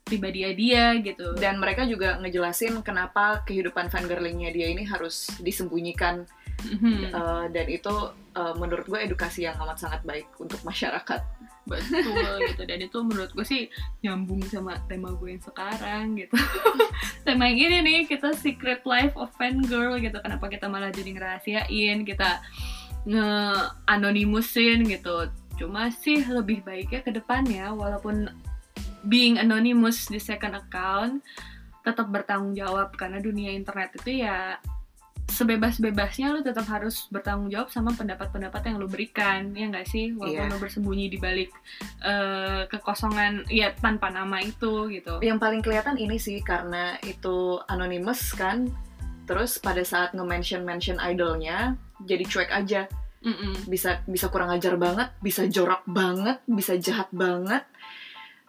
pribadi 0.00 0.40
dia 0.56 0.96
gitu 0.96 1.36
dan 1.36 1.60
mereka 1.60 1.84
juga 1.84 2.16
ngejelasin 2.16 2.80
kenapa 2.80 3.44
kehidupan 3.44 3.92
fangirlingnya 3.92 4.48
dia 4.48 4.72
ini 4.72 4.84
harus 4.84 5.28
disembunyikan 5.38 6.24
Mhm. 6.58 7.14
Eh, 7.14 7.44
dan 7.54 7.66
itu 7.70 7.94
eh, 8.34 8.54
menurut 8.58 8.82
gue 8.90 8.98
edukasi 8.98 9.46
yang 9.46 9.54
amat 9.62 9.78
sangat 9.78 10.02
baik 10.02 10.26
untuk 10.42 10.58
masyarakat 10.66 11.22
betul 11.68 12.48
gitu. 12.48 12.62
Dan 12.64 12.78
itu 12.82 12.98
menurut 13.04 13.30
gue 13.36 13.46
sih 13.46 13.68
nyambung 14.00 14.42
sama 14.48 14.80
tema 14.88 15.12
gue 15.14 15.36
yang 15.36 15.44
sekarang 15.44 16.16
gitu. 16.16 16.34
Tema 17.28 17.52
yang 17.52 17.60
ini 17.60 17.78
nih 17.84 18.00
kita 18.08 18.32
secret 18.32 18.82
life 18.88 19.12
of 19.14 19.28
fangirl 19.36 20.00
gitu. 20.00 20.16
Kenapa 20.18 20.48
kita 20.48 20.66
malah 20.66 20.88
jadi 20.88 21.12
ngerahasiain 21.12 22.02
kita 22.08 22.40
nge 23.04 23.28
anonimusin 23.86 24.88
gitu. 24.88 25.28
Cuma 25.60 25.92
sih 25.92 26.24
lebih 26.24 26.64
baiknya 26.64 27.04
ke 27.04 27.12
depannya 27.12 27.70
walaupun 27.70 28.32
being 29.06 29.38
anonymous 29.38 30.10
di 30.10 30.18
second 30.18 30.58
account 30.58 31.22
tetap 31.86 32.10
bertanggung 32.10 32.52
jawab 32.52 32.92
karena 32.98 33.22
dunia 33.22 33.54
internet 33.54 33.94
itu 33.96 34.26
ya 34.26 34.58
sebebas-bebasnya 35.28 36.32
lu 36.32 36.40
tetap 36.40 36.64
harus 36.66 37.06
bertanggung 37.12 37.52
jawab 37.52 37.68
sama 37.68 37.92
pendapat-pendapat 37.92 38.64
yang 38.64 38.76
lu 38.80 38.88
berikan 38.88 39.52
ya 39.52 39.68
nggak 39.68 39.86
sih 39.86 40.16
walaupun 40.16 40.48
Iya. 40.48 40.52
lu 40.52 40.58
bersembunyi 40.58 41.06
di 41.12 41.18
balik 41.20 41.50
eh, 42.02 42.64
kekosongan 42.66 43.44
ya 43.52 43.70
tanpa 43.76 44.08
nama 44.08 44.40
itu 44.40 44.88
gitu 44.88 45.20
Yang 45.20 45.38
paling 45.38 45.60
kelihatan 45.60 45.96
ini 46.00 46.16
sih 46.16 46.40
karena 46.40 46.96
itu 47.04 47.60
anonymous 47.68 48.32
kan. 48.34 48.66
Terus 49.28 49.60
pada 49.60 49.84
saat 49.84 50.16
nge-mention 50.16 50.64
mention 50.64 50.96
idolnya 50.96 51.76
jadi 52.08 52.24
cuek 52.24 52.48
aja. 52.50 52.88
Mm-mm. 53.18 53.66
Bisa 53.68 54.00
bisa 54.06 54.30
kurang 54.32 54.48
ajar 54.48 54.78
banget, 54.78 55.10
bisa 55.20 55.44
jorok 55.44 55.82
banget, 55.84 56.38
bisa 56.48 56.78
jahat 56.80 57.10
banget. 57.12 57.66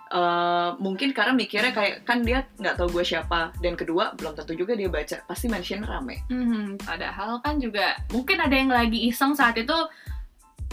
Eh, 0.09 0.69
mungkin 0.81 1.13
karena 1.13 1.37
mikirnya 1.37 1.69
kayak 1.69 2.01
kan 2.01 2.25
dia 2.25 2.41
nggak 2.57 2.81
tahu 2.81 2.97
gue 2.97 3.05
siapa. 3.05 3.53
Dan 3.61 3.77
kedua 3.77 4.17
belum 4.17 4.33
tentu 4.33 4.57
juga 4.57 4.73
dia 4.73 4.89
baca. 4.89 5.21
Pasti 5.29 5.45
mention 5.45 5.85
rame. 5.85 6.25
Mhm, 6.33 6.81
padahal 6.81 7.37
kan 7.45 7.61
juga 7.61 7.93
mungkin 8.09 8.41
ada 8.41 8.57
yang 8.57 8.73
lagi 8.73 9.05
iseng 9.05 9.37
saat 9.37 9.61
itu 9.61 9.77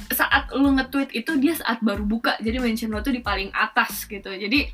saat 0.08 0.48
lu 0.56 0.72
nge-tweet 0.80 1.12
itu 1.12 1.36
dia 1.36 1.52
saat 1.52 1.84
baru 1.84 2.08
buka. 2.08 2.40
Jadi 2.40 2.56
mention 2.64 2.88
lo 2.88 3.04
tuh 3.04 3.12
di 3.12 3.20
paling 3.20 3.52
atas 3.52 4.08
gitu. 4.08 4.32
Jadi 4.32 4.72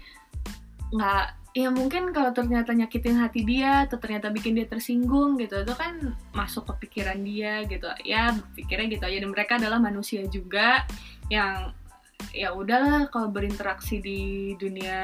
nggak 0.95 1.59
ya 1.59 1.69
mungkin 1.69 2.15
kalau 2.15 2.31
ternyata 2.31 2.71
nyakitin 2.71 3.19
hati 3.19 3.43
dia 3.43 3.91
atau 3.91 3.99
ternyata 3.99 4.31
bikin 4.31 4.57
dia 4.57 4.71
tersinggung 4.71 5.43
gitu 5.43 5.59
itu 5.59 5.75
kan 5.75 6.15
masuk 6.39 6.71
ke 6.71 6.87
pikiran 6.87 7.19
dia 7.19 7.67
gitu. 7.67 7.91
Ya 8.07 8.31
berpikirnya 8.31 8.87
gitu 8.95 9.05
aja. 9.11 9.19
Dan 9.27 9.31
mereka 9.35 9.59
adalah 9.59 9.83
manusia 9.83 10.23
juga 10.31 10.87
yang 11.27 11.75
ya 12.31 12.55
udahlah 12.55 13.11
kalau 13.11 13.29
berinteraksi 13.29 13.99
di 13.99 14.21
dunia 14.55 15.01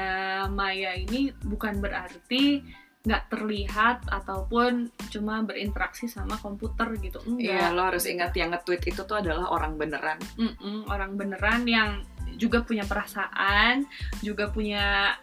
maya 0.47 0.95
ini 0.95 1.35
bukan 1.43 1.83
berarti 1.83 2.63
nggak 2.99 3.31
terlihat 3.31 4.11
ataupun 4.11 4.91
cuma 5.07 5.39
berinteraksi 5.39 6.11
sama 6.11 6.35
komputer 6.39 6.99
gitu 6.99 7.23
Iya 7.39 7.71
enggak 7.71 7.71
lo 7.75 7.81
harus 7.87 8.03
ingat 8.03 8.31
yang 8.35 8.51
nge-tweet 8.51 8.91
itu 8.91 9.01
tuh 9.07 9.23
adalah 9.23 9.47
orang 9.51 9.79
beneran 9.79 10.19
Mm-mm, 10.35 10.83
orang 10.91 11.15
beneran 11.15 11.63
yang 11.63 12.03
juga 12.35 12.59
punya 12.61 12.83
perasaan 12.83 13.87
juga 14.19 14.51
punya 14.51 15.15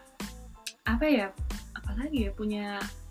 apa 0.88 1.04
ya 1.04 1.28
apalagi 1.76 2.26
ya 2.26 2.30
punya 2.32 2.66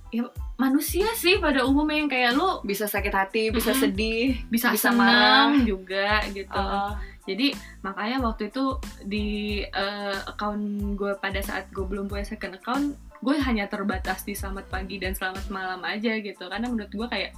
ya 0.10 0.26
manusia 0.58 1.08
sih 1.14 1.38
pada 1.38 1.62
umumnya 1.68 1.98
yang 2.02 2.10
kayak 2.10 2.32
lu 2.34 2.64
bisa 2.66 2.90
sakit 2.90 3.14
hati 3.14 3.44
bisa 3.54 3.70
Mm-mm. 3.70 3.84
sedih 3.86 4.28
bisa, 4.50 4.74
Bisa 4.74 4.90
senang 4.90 5.62
marah. 5.62 5.62
juga 5.62 6.26
gitu 6.34 6.56
Uh, 6.58 6.94
jadi 7.26 7.58
makanya 7.82 8.22
waktu 8.22 8.54
itu 8.54 8.78
di 9.06 9.28
eh, 9.66 10.20
account 10.30 10.96
gue 10.98 11.14
pada 11.18 11.42
saat 11.42 11.70
gue 11.74 11.86
belum 11.86 12.06
punya 12.06 12.26
second 12.26 12.58
account 12.58 12.94
gue 13.26 13.36
hanya 13.42 13.66
terbatas 13.66 14.22
di 14.22 14.38
selamat 14.38 14.70
pagi 14.70 15.02
dan 15.02 15.18
selamat 15.18 15.50
malam 15.50 15.82
aja 15.82 16.14
gitu. 16.22 16.46
Karena 16.46 16.70
menurut 16.70 16.94
gue 16.94 17.08
kayak 17.10 17.32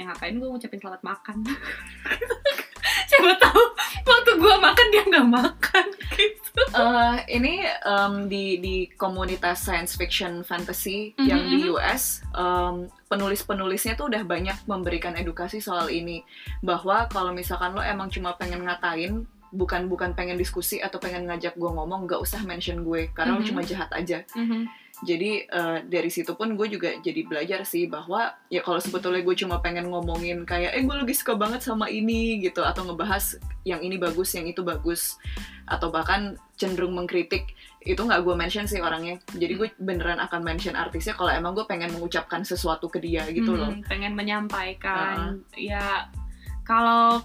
yang 0.00 0.10
ngapain 0.10 0.34
gue 0.34 0.48
ngucapin 0.48 0.80
selamat 0.80 1.02
makan? 1.04 1.36
Siapa 3.08 3.32
tahu 3.36 3.62
waktu 4.04 4.32
gue 4.40 4.54
makan 4.56 4.86
dia 4.88 5.02
nggak 5.04 5.28
makan 5.28 5.86
gitu. 6.16 6.60
Eh, 6.74 7.16
ini 7.36 7.62
em, 7.66 8.14
di 8.26 8.58
di 8.58 8.76
komunitas 8.96 9.68
science 9.68 9.94
fiction 9.94 10.40
fantasy 10.46 11.12
Mhm, 11.20 11.26
yang 11.28 11.42
di 11.44 11.58
mhm. 11.64 11.76
US 11.76 12.24
em, 12.32 12.88
penulis-penulisnya 13.12 13.94
tuh 14.00 14.08
udah 14.08 14.24
banyak 14.24 14.56
memberikan 14.64 15.14
edukasi 15.14 15.60
soal 15.60 15.92
ini. 15.92 16.24
Bahwa 16.64 17.04
kalau 17.12 17.36
misalkan 17.36 17.76
lo 17.76 17.84
emang 17.84 18.08
cuma 18.08 18.34
pengen 18.34 18.64
ngatain 18.64 19.28
bukan 19.54 19.86
bukan 19.86 20.12
pengen 20.12 20.34
diskusi 20.34 20.82
atau 20.82 20.98
pengen 20.98 21.24
ngajak 21.24 21.54
gue 21.54 21.70
ngomong 21.70 22.04
nggak 22.04 22.18
usah 22.18 22.42
mention 22.42 22.82
gue 22.82 23.08
karena 23.14 23.38
lo 23.38 23.40
Mhm. 23.40 23.48
cuma 23.48 23.62
jahat 23.62 23.90
aja. 23.94 24.26
Jadi 25.02 25.42
eh, 25.44 25.78
dari 25.84 26.06
situ 26.06 26.34
pun 26.34 26.54
gue 26.54 26.70
juga 26.70 26.94
jadi 26.98 27.26
belajar 27.26 27.66
sih 27.66 27.90
bahwa 27.90 28.30
ya 28.46 28.62
kalau 28.62 28.78
sebetulnya 28.78 29.22
gue 29.22 29.36
cuma 29.36 29.58
pengen 29.58 29.90
ngomongin 29.90 30.42
kayak 30.42 30.70
eh 30.70 30.82
gue 30.82 30.94
lagi 30.94 31.12
suka 31.12 31.34
banget 31.34 31.60
sama 31.60 31.86
ini 31.86 32.38
gitu 32.40 32.62
atau 32.62 32.86
ngebahas 32.86 33.36
yang 33.62 33.82
ini 33.82 33.98
bagus 33.98 34.32
yang 34.32 34.46
itu 34.46 34.62
bagus 34.62 35.18
atau 35.66 35.90
bahkan 35.90 36.38
cenderung 36.54 36.94
mengkritik 36.94 37.52
itu 37.82 38.00
nggak 38.00 38.22
gue 38.22 38.32
mention 38.32 38.64
sih 38.64 38.80
orangnya. 38.80 39.18
Jadi 39.34 39.52
gue 39.54 39.68
beneran 39.76 40.22
akan 40.22 40.40
mention 40.40 40.72
artisnya 40.72 41.12
kalau 41.12 41.28
emang 41.28 41.52
gue 41.52 41.66
pengen 41.66 41.90
mengucapkan 41.92 42.40
sesuatu 42.40 42.86
ke 42.88 42.96
dia 42.96 43.26
gitu 43.28 43.50
loh. 43.52 43.74
Mhm, 43.74 43.84
pengen 43.84 44.14
menyampaikan. 44.14 45.42
Ya 45.52 46.08
kalau 46.62 47.20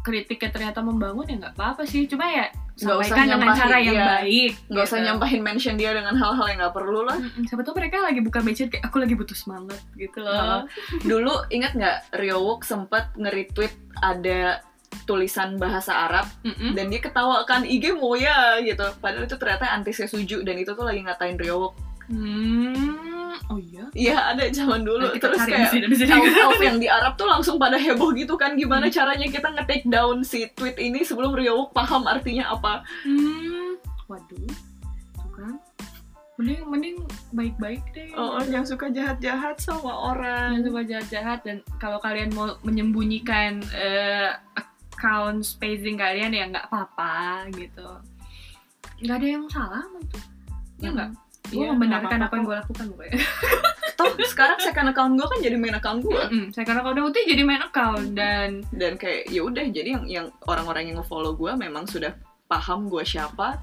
kritiknya 0.00 0.48
ternyata 0.48 0.80
membangun 0.80 1.28
ya 1.28 1.36
nggak 1.38 1.54
apa-apa 1.54 1.82
sih 1.84 2.08
cuma 2.08 2.24
ya 2.26 2.48
Nggak 2.80 2.96
usah 2.96 3.12
dengan 3.12 3.28
nyampahin 3.36 3.60
cara 3.60 3.76
yang 3.76 3.92
dia. 3.92 4.06
baik 4.08 4.52
nggak 4.72 4.84
usah 4.88 4.96
gitu. 4.96 5.06
nyampahin 5.06 5.40
mention 5.44 5.74
dia 5.76 5.90
dengan 5.92 6.14
hal-hal 6.16 6.46
yang 6.48 6.58
nggak 6.64 6.72
perlu 6.72 7.00
lah 7.04 7.18
siapa 7.44 7.60
tahu 7.60 7.74
mereka 7.76 7.96
lagi 8.00 8.20
buka 8.24 8.38
mention 8.40 8.68
kayak 8.72 8.84
aku 8.88 8.96
lagi 8.96 9.12
butuh 9.12 9.36
semangat 9.36 9.80
gitu 9.94 10.18
loh. 10.24 10.64
dulu 11.04 11.34
ingat 11.48 11.76
nggak 11.76 11.96
Rio 12.16 12.40
Wook 12.40 12.64
sempet 12.64 13.04
nge-retweet 13.20 13.76
ada 14.00 14.64
tulisan 15.04 15.54
bahasa 15.54 16.08
Arab 16.08 16.26
Mm-mm. 16.42 16.72
dan 16.72 16.88
dia 16.88 16.98
ketawa 16.98 17.44
kan 17.44 17.62
IG 17.62 17.92
Moya 17.94 18.58
gitu 18.64 18.82
padahal 18.98 19.28
itu 19.28 19.36
ternyata 19.36 19.68
anti 19.70 19.92
sesuju 19.92 20.40
dan 20.40 20.56
itu 20.56 20.72
tuh 20.72 20.82
lagi 20.82 21.04
ngatain 21.04 21.36
Rio 21.36 21.60
Wook 21.60 21.74
Hmm, 22.10 23.38
oh 23.46 23.58
iya. 23.62 23.84
iya 23.94 24.16
ada 24.34 24.50
zaman 24.50 24.82
dulu 24.82 25.14
kita 25.14 25.30
terus 25.30 25.46
kayak 25.46 25.70
elf-elf 25.94 26.58
yang 26.58 26.82
di 26.82 26.90
Arab 26.90 27.14
tuh 27.14 27.30
langsung 27.30 27.54
pada 27.54 27.78
heboh 27.78 28.10
gitu 28.18 28.34
kan 28.34 28.58
gimana 28.58 28.90
caranya 28.90 29.30
kita 29.30 29.46
nge-take 29.46 29.86
down 29.86 30.26
si 30.26 30.50
tweet 30.58 30.74
ini 30.82 31.06
sebelum 31.06 31.30
Rio 31.30 31.70
paham 31.70 32.10
artinya 32.10 32.50
apa 32.50 32.82
Hmm, 33.06 33.78
waduh, 34.10 34.42
tuh 35.14 35.30
kan. 35.38 35.54
Mending, 36.40 36.62
mending 36.66 36.96
baik-baik 37.36 37.84
deh. 37.94 38.10
oh 38.16 38.40
yang 38.48 38.64
suka 38.66 38.88
jahat-jahat 38.90 39.60
sama 39.60 39.92
orang 39.92 40.56
Jangan 40.56 40.66
suka 40.66 40.82
jahat-jahat 40.88 41.38
dan 41.46 41.56
kalau 41.76 42.02
kalian 42.02 42.32
mau 42.34 42.56
menyembunyikan 42.66 43.60
eh, 43.70 44.34
account 44.56 45.44
spacing 45.44 46.00
kalian 46.00 46.32
ya 46.32 46.48
nggak 46.48 46.66
apa-apa 46.72 47.44
gitu. 47.54 47.86
Nggak 49.04 49.16
ada 49.20 49.26
yang 49.28 49.44
salah 49.52 49.84
sama 49.84 49.98
itu. 50.00 50.18
Ya 50.80 50.88
nggak? 50.96 51.10
Gue 51.50 51.66
Iya, 51.66 51.74
membenarkan 51.74 52.18
apa 52.24 52.34
yang 52.38 52.44
gue 52.46 52.56
lakukan 52.56 52.84
pokoknya. 52.94 53.18
toh 54.00 54.16
sekarang 54.24 54.56
second 54.56 54.88
account 54.96 55.12
gue 55.12 55.26
kan 55.28 55.38
jadi 55.44 55.56
main 55.60 55.76
account 55.76 56.00
gue 56.00 56.16
Mm, 56.32 56.56
saya 56.56 56.64
karena 56.64 56.80
kalau 56.80 56.94
udah 56.96 57.04
putih 57.12 57.24
jadi 57.28 57.42
main 57.44 57.60
account 57.60 58.16
dan 58.16 58.64
dan 58.72 58.96
kayak 58.96 59.28
ya 59.28 59.44
udah 59.44 59.60
jadi 59.68 59.88
yang 60.00 60.04
yang 60.08 60.26
orang-orang 60.48 60.88
yang 60.88 60.96
nge-follow 61.04 61.36
gue 61.36 61.52
memang 61.52 61.84
sudah 61.84 62.16
paham 62.50 62.90
gue 62.90 63.06
siapa. 63.06 63.62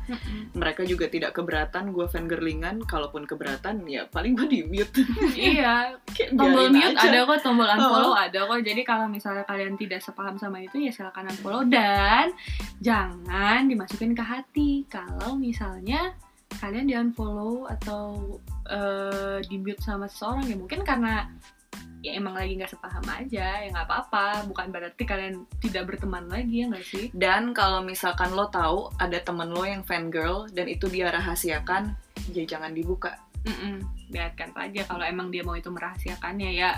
Mereka 0.56 0.88
juga 0.88 1.12
tidak 1.12 1.36
keberatan 1.36 1.92
gue 1.92 2.08
fangirlingan 2.08 2.88
kalaupun 2.88 3.28
keberatan 3.28 3.84
ya 3.84 4.08
paling 4.08 4.32
gue 4.32 4.48
di 4.48 4.64
mute. 4.64 5.04
Iya. 5.36 6.00
Tombol 6.40 6.72
mute 6.72 6.96
aja. 6.96 7.12
ada 7.12 7.28
kok 7.28 7.44
tombol 7.44 7.68
unfollow 7.68 8.16
ada 8.16 8.48
kok. 8.48 8.64
Jadi 8.64 8.82
kalau 8.88 9.12
misalnya 9.12 9.44
kalian 9.44 9.76
tidak 9.76 10.00
sepaham 10.00 10.40
sama 10.40 10.64
itu 10.64 10.80
ya 10.80 10.96
silakan 10.96 11.28
unfollow. 11.28 11.68
Dan 11.68 12.32
jangan 12.80 13.68
dimasukin 13.68 14.16
ke 14.16 14.24
hati. 14.24 14.88
Kalau 14.88 15.36
misalnya 15.36 16.16
kalian 16.58 16.86
di 16.90 16.96
unfollow 16.98 17.70
atau 17.70 18.38
eh, 18.68 19.40
di 19.46 19.56
mute 19.62 19.82
sama 19.82 20.10
seseorang 20.10 20.46
ya 20.50 20.56
mungkin 20.58 20.82
karena 20.84 21.30
ya 22.06 22.14
emang 22.14 22.38
lagi 22.38 22.56
nggak 22.56 22.72
sepaham 22.72 23.06
aja 23.10 23.66
ya 23.66 23.68
nggak 23.74 23.88
apa-apa. 23.88 24.46
Bukan 24.48 24.68
berarti 24.70 25.04
kalian 25.04 25.44
tidak 25.60 25.94
berteman 25.94 26.30
lagi 26.30 26.64
ya 26.64 26.66
nggak 26.70 26.86
sih? 26.86 27.06
Dan 27.14 27.52
kalau 27.52 27.82
misalkan 27.82 28.34
lo 28.34 28.48
tahu 28.50 28.94
ada 29.02 29.18
temen 29.22 29.50
lo 29.50 29.66
yang 29.66 29.82
fangirl 29.84 30.48
dan 30.54 30.70
itu 30.70 30.86
dia 30.88 31.10
rahasiakan 31.10 31.94
ya 32.32 32.44
jangan 32.46 32.72
dibuka. 32.72 33.18
Mm-mm, 33.48 33.80
biarkan 34.12 34.52
aja 34.60 34.84
kalau 34.84 35.08
emang 35.08 35.32
dia 35.32 35.42
mau 35.46 35.56
itu 35.56 35.72
merahasiakannya 35.72 36.52
ya. 36.58 36.76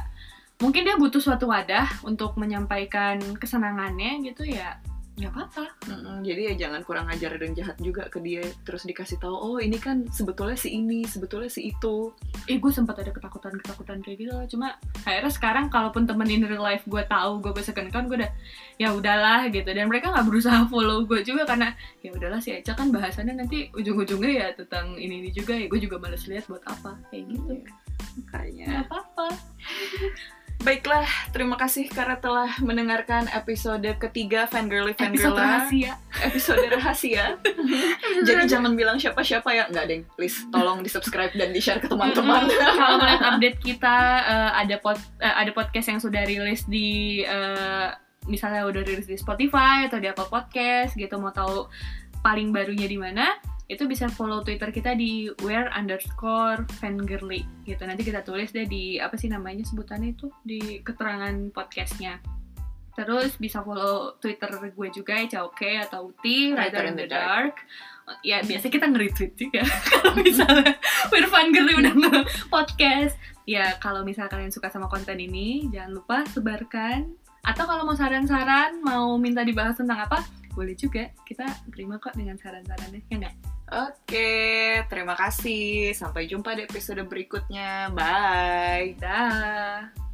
Mungkin 0.59 0.83
dia 0.83 0.99
butuh 0.99 1.23
suatu 1.23 1.47
wadah 1.47 2.03
untuk 2.03 2.35
menyampaikan 2.35 3.15
kesenangannya 3.39 4.19
gitu 4.27 4.43
ya 4.43 4.75
nggak 5.19 5.35
apa-apa 5.35 5.65
Mm-mm, 5.91 6.17
jadi 6.23 6.41
ya 6.51 6.53
jangan 6.67 6.81
kurang 6.87 7.11
ajar 7.11 7.35
dan 7.35 7.51
jahat 7.51 7.75
juga 7.83 8.07
ke 8.07 8.23
dia 8.23 8.39
terus 8.63 8.87
dikasih 8.87 9.19
tahu 9.19 9.35
oh 9.35 9.57
ini 9.59 9.75
kan 9.75 10.07
sebetulnya 10.07 10.55
si 10.55 10.71
ini 10.71 11.03
sebetulnya 11.03 11.51
si 11.51 11.71
itu. 11.71 12.13
Eh 12.47 12.57
gue 12.57 12.71
sempat 12.71 12.95
ada 13.03 13.11
ketakutan 13.11 13.53
ketakutan 13.59 13.97
kayak 13.99 14.17
gitu. 14.23 14.33
Cuma 14.55 14.79
akhirnya 15.03 15.31
sekarang 15.31 15.65
kalaupun 15.67 16.07
temen 16.07 16.29
in 16.31 16.47
real 16.47 16.63
life 16.63 16.83
gue 16.87 17.03
tahu 17.05 17.43
gue 17.43 17.51
bisa 17.51 17.75
account 17.75 18.07
gue 18.07 18.17
udah 18.23 18.31
ya 18.79 18.95
udahlah 18.95 19.51
gitu. 19.51 19.67
Dan 19.67 19.91
mereka 19.91 20.13
nggak 20.15 20.25
berusaha 20.25 20.65
follow 20.71 21.03
gue 21.03 21.19
juga 21.27 21.43
karena 21.43 21.75
ya 21.99 22.15
udahlah 22.15 22.39
si 22.39 22.55
Eca 22.55 22.73
kan 22.77 22.89
bahasannya 22.89 23.35
nanti 23.35 23.67
ujung-ujungnya 23.75 24.31
ya 24.31 24.47
tentang 24.55 24.95
ini 24.95 25.27
ini 25.27 25.29
juga 25.35 25.53
ya 25.57 25.67
gue 25.67 25.79
juga 25.81 25.99
males 25.99 26.23
lihat 26.25 26.47
buat 26.47 26.63
apa 26.63 26.95
kayak 27.11 27.23
gitu. 27.27 27.53
Makanya. 28.23 28.65
Nggak 28.67 28.85
apa-apa 28.87 29.27
baiklah 30.59 31.07
terima 31.31 31.55
kasih 31.55 31.87
karena 31.87 32.19
telah 32.19 32.51
mendengarkan 32.59 33.31
episode 33.31 33.87
ketiga 33.95 34.43
fangirly 34.43 34.91
episode 34.91 35.31
fangirl 35.31 35.39
rahasia. 35.39 35.91
Episode 36.19 36.65
rahasia. 36.67 37.25
Jadi 38.27 38.43
jangan 38.51 38.75
bilang 38.75 38.99
siapa-siapa 38.99 39.49
ya. 39.55 39.63
Nggak 39.71 39.85
deng. 39.87 40.03
Please 40.19 40.43
tolong 40.51 40.83
di 40.83 40.91
subscribe 40.91 41.31
dan 41.31 41.55
di 41.55 41.63
share 41.63 41.79
ke 41.79 41.87
teman-teman. 41.87 42.51
Kalau 42.79 42.99
melihat 42.99 43.21
update 43.33 43.59
kita 43.63 43.97
eh, 44.27 44.51
ada 44.65 44.75
pod 44.83 44.99
eh, 45.23 45.35
ada 45.35 45.51
podcast 45.55 45.87
yang 45.95 45.99
sudah 46.03 46.27
rilis 46.27 46.67
di 46.67 47.23
eh, 47.23 47.87
misalnya 48.27 48.67
udah 48.67 48.83
rilis 48.83 49.07
di 49.07 49.15
Spotify 49.15 49.87
atau 49.87 49.97
di 49.97 50.11
Apple 50.11 50.27
Podcast 50.27 50.93
gitu 50.99 51.15
mau 51.17 51.31
tahu 51.31 51.71
paling 52.19 52.51
barunya 52.51 52.85
di 52.85 52.99
mana 52.99 53.31
itu 53.69 53.85
bisa 53.85 54.09
follow 54.09 54.41
Twitter 54.41 54.73
kita 54.73 54.97
di 54.97 55.29
where 55.45 55.69
underscore 55.77 56.65
fangirly 56.81 57.45
gitu. 57.69 57.85
Nanti 57.85 58.01
kita 58.01 58.25
tulis 58.25 58.49
deh 58.49 58.65
di 58.65 58.97
apa 58.97 59.13
sih 59.13 59.29
namanya 59.29 59.61
sebutannya 59.61 60.17
itu 60.17 60.33
di 60.41 60.81
keterangan 60.81 61.53
podcastnya. 61.53 62.17
Terus 62.97 63.37
bisa 63.37 63.61
follow 63.61 64.17
Twitter 64.17 64.49
gue 64.49 64.89
juga 64.89 65.21
ya 65.21 65.45
Oke 65.45 65.77
atau 65.77 66.09
Uti 66.09 66.51
Writer 66.57 66.89
in 66.89 66.97
the 66.97 67.05
Dark. 67.05 67.61
Ya 68.25 68.41
biasa 68.41 68.73
kita 68.73 68.89
nge-retweet 68.89 69.37
juga 69.37 69.61
kalau 69.93 70.17
misalnya 70.17 70.73
We're 71.13 71.29
Fangirly 71.29 71.77
udah 71.77 71.93
nge-podcast. 71.93 73.13
Ya 73.45 73.77
kalau 73.77 74.01
misalnya 74.01 74.33
kalian 74.33 74.49
suka 74.49 74.73
sama 74.73 74.89
konten 74.89 75.21
ini 75.21 75.69
jangan 75.69 75.93
lupa 75.93 76.25
sebarkan. 76.33 77.13
Atau 77.45 77.69
kalau 77.69 77.85
mau 77.85 77.95
saran-saran, 77.95 78.81
mau 78.81 79.15
minta 79.15 79.45
dibahas 79.45 79.79
tentang 79.79 80.09
apa, 80.09 80.25
boleh 80.57 80.75
juga. 80.75 81.07
Kita 81.23 81.47
terima 81.71 81.95
kok 82.01 82.17
dengan 82.19 82.35
saran-sarannya, 82.35 82.99
ya 83.07 83.15
nggak? 83.15 83.58
Oke, 83.69 84.81
terima 84.89 85.13
kasih. 85.13 85.93
Sampai 85.93 86.25
jumpa 86.25 86.57
di 86.57 86.65
episode 86.65 87.05
berikutnya. 87.05 87.93
Bye. 87.93 88.97
Dah. 88.97 90.08